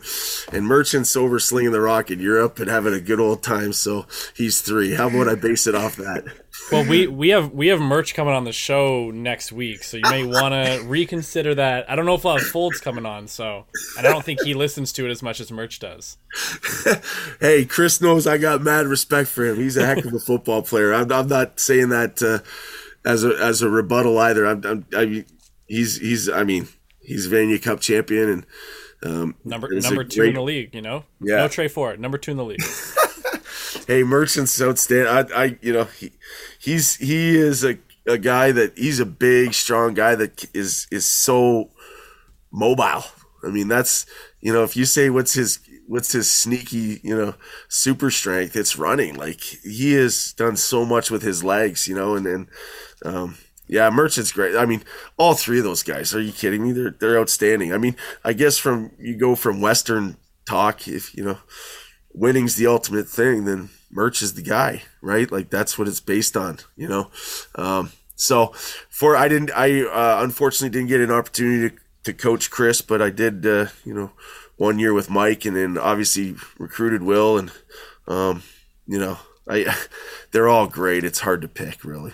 [0.52, 4.06] And Merchant's over slinging the rock in Europe and having a good old time, so
[4.34, 4.94] he's three.
[4.94, 6.24] How about I base it off that?
[6.72, 10.02] Well, we we have we have merch coming on the show next week, so you
[10.10, 11.88] may want to reconsider that.
[11.88, 14.54] I don't know if we'll have Faulds coming on, so and I don't think he
[14.54, 16.18] listens to it as much as Merch does.
[17.40, 19.56] hey, Chris knows I got mad respect for him.
[19.56, 20.92] He's a heck of a football player.
[20.92, 22.38] I'm, I'm not saying that uh,
[23.08, 24.44] as a as a rebuttal either.
[24.44, 25.24] I'm, I'm I
[25.66, 26.68] he's he's I mean
[27.00, 28.46] he's Vanier Cup champion and
[29.04, 30.74] um, number number two great, in the league.
[30.74, 31.36] You know, yeah.
[31.36, 32.62] no Tre Ford, number two in the league.
[33.86, 35.08] hey, Merchant's outstanding.
[35.08, 36.12] I, I you know he
[36.58, 41.06] he's he is a, a guy that he's a big, strong guy that is is
[41.06, 41.70] so
[42.52, 43.04] mobile.
[43.44, 44.06] I mean, that's
[44.40, 47.34] you know, if you say what's his what's his sneaky, you know,
[47.68, 49.14] super strength, it's running.
[49.14, 52.48] Like he has done so much with his legs, you know, and and
[53.04, 53.36] um,
[53.68, 54.56] yeah, Merchant's great.
[54.56, 54.82] I mean,
[55.16, 56.14] all three of those guys.
[56.14, 56.72] Are you kidding me?
[56.72, 57.72] They're they're outstanding.
[57.72, 60.16] I mean, I guess from you go from Western
[60.48, 61.38] talk, if you know,
[62.12, 65.30] winning's the ultimate thing, then merch is the guy, right?
[65.30, 67.10] Like that's what it's based on, you know.
[67.54, 68.52] Um, so
[68.88, 73.02] for I didn't I uh, unfortunately didn't get an opportunity to, to coach Chris, but
[73.02, 74.12] I did uh, you know
[74.56, 77.52] one year with Mike, and then obviously recruited Will, and
[78.08, 78.42] um,
[78.86, 79.18] you know
[79.48, 79.74] I
[80.32, 81.04] they're all great.
[81.04, 82.12] It's hard to pick really.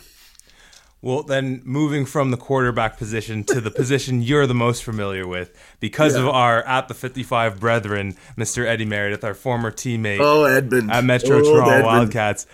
[1.02, 5.52] Well, then moving from the quarterback position to the position you're the most familiar with,
[5.80, 6.22] because yeah.
[6.22, 8.64] of our at the 55 brethren, Mr.
[8.64, 10.92] Eddie Meredith, our former teammate oh, Edmund.
[10.92, 11.86] at Metro oh, Toronto Edmund.
[11.86, 12.46] Wildcats.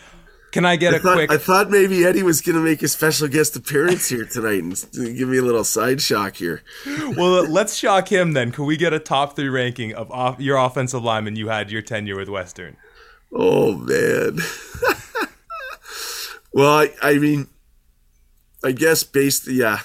[0.50, 1.30] Can I get I a thought, quick?
[1.30, 5.16] I thought maybe Eddie was going to make a special guest appearance here tonight and
[5.16, 6.62] give me a little side shock here.
[6.86, 8.50] well, let's shock him then.
[8.50, 11.82] Can we get a top three ranking of off- your offensive lineman you had your
[11.82, 12.78] tenure with Western?
[13.30, 14.38] Oh man.
[16.54, 17.48] well, I, I mean
[18.64, 19.80] I guess based, yeah,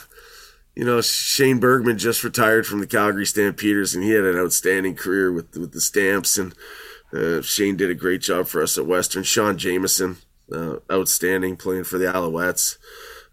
[0.75, 4.95] you know, Shane Bergman just retired from the Calgary Stampeders, and he had an outstanding
[4.95, 6.53] career with with the Stamps, and
[7.13, 9.23] uh, Shane did a great job for us at Western.
[9.23, 10.17] Sean Jamieson,
[10.51, 12.77] uh, outstanding playing for the Alouettes.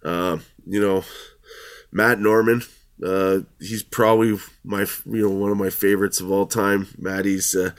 [0.05, 1.05] Uh, you know,
[1.91, 2.63] Matt Norman,
[3.05, 6.89] uh, he's probably my you know one of my favorites of all time.
[6.99, 7.71] Maddie's uh,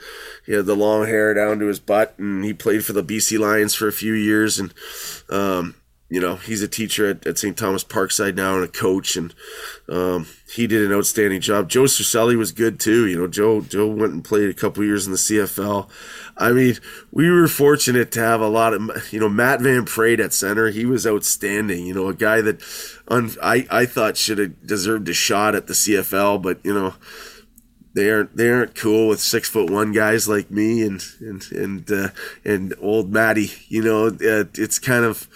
[0.44, 3.38] he had the long hair down to his butt, and he played for the BC
[3.38, 4.74] Lions for a few years, and
[5.30, 5.76] um,
[6.12, 7.56] you know, he's a teacher at, at St.
[7.56, 9.34] Thomas Parkside now and a coach, and
[9.88, 11.70] um, he did an outstanding job.
[11.70, 13.06] Joe Circelli was good too.
[13.06, 15.88] You know, Joe Joe went and played a couple years in the CFL.
[16.36, 16.76] I mean,
[17.10, 20.68] we were fortunate to have a lot of you know Matt Van Praet at center.
[20.68, 21.86] He was outstanding.
[21.86, 22.62] You know, a guy that
[23.08, 26.92] un, I I thought should have deserved a shot at the CFL, but you know
[27.94, 31.90] they aren't they aren't cool with six foot one guys like me and and and
[31.90, 32.08] uh,
[32.44, 33.50] and old Matty.
[33.68, 35.26] You know, uh, it's kind of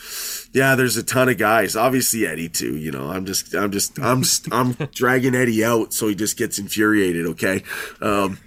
[0.56, 1.76] yeah, there's a ton of guys.
[1.76, 2.78] Obviously Eddie too.
[2.78, 6.58] You know, I'm just, I'm just, I'm, I'm dragging Eddie out so he just gets
[6.58, 7.26] infuriated.
[7.26, 7.62] Okay,
[8.00, 8.38] um,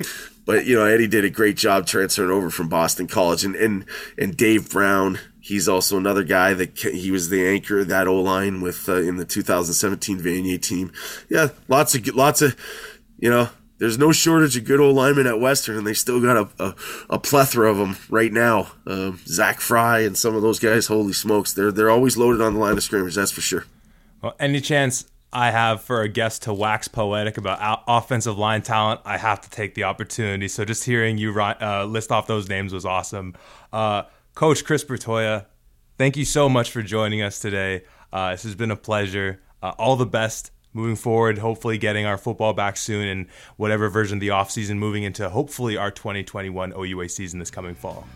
[0.43, 3.85] but you know, Eddie did a great job transferring over from Boston College, and and
[4.17, 5.19] and Dave Brown.
[5.39, 8.95] He's also another guy that he was the anchor of that O line with uh,
[8.95, 10.91] in the 2017 Vanier team.
[11.29, 12.55] Yeah, lots of lots of,
[13.19, 13.49] you know,
[13.79, 16.75] there's no shortage of good old linemen at Western, and they still got a, a,
[17.11, 18.71] a plethora of them right now.
[18.85, 22.53] Uh, Zach Fry and some of those guys, holy smokes, they're they're always loaded on
[22.53, 23.15] the line of scrimmage.
[23.15, 23.65] That's for sure.
[24.21, 29.01] Well, any chance I have for a guest to wax poetic about offensive line talent,
[29.05, 30.47] I have to take the opportunity.
[30.47, 33.35] So just hearing you uh, list off those names was awesome.
[33.71, 34.03] Uh,
[34.35, 35.45] Coach Chris Bertoia,
[35.97, 37.83] thank you so much for joining us today.
[38.11, 39.41] Uh, this has been a pleasure.
[39.61, 44.17] Uh, all the best moving forward, hopefully getting our football back soon and whatever version
[44.17, 48.07] of the offseason moving into hopefully our 2021 OUA season this coming fall.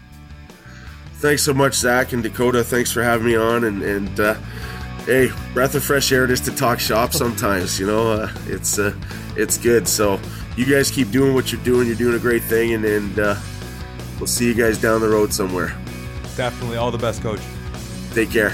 [1.16, 2.64] Thanks so much, Zach and Dakota.
[2.64, 3.64] Thanks for having me on.
[3.64, 4.36] And, and uh,
[5.06, 7.80] hey, breath of fresh air just to talk shop sometimes.
[7.80, 8.94] You know, uh, it's uh,
[9.38, 9.88] it's good.
[9.88, 10.20] So
[10.58, 11.88] you guys keep doing what you're doing.
[11.88, 13.36] You're doing a great thing, and, and uh,
[14.20, 15.70] we'll see you guys down the road somewhere.
[16.36, 16.78] Definitely.
[16.78, 17.42] All the best, coach.
[18.14, 18.54] Take care.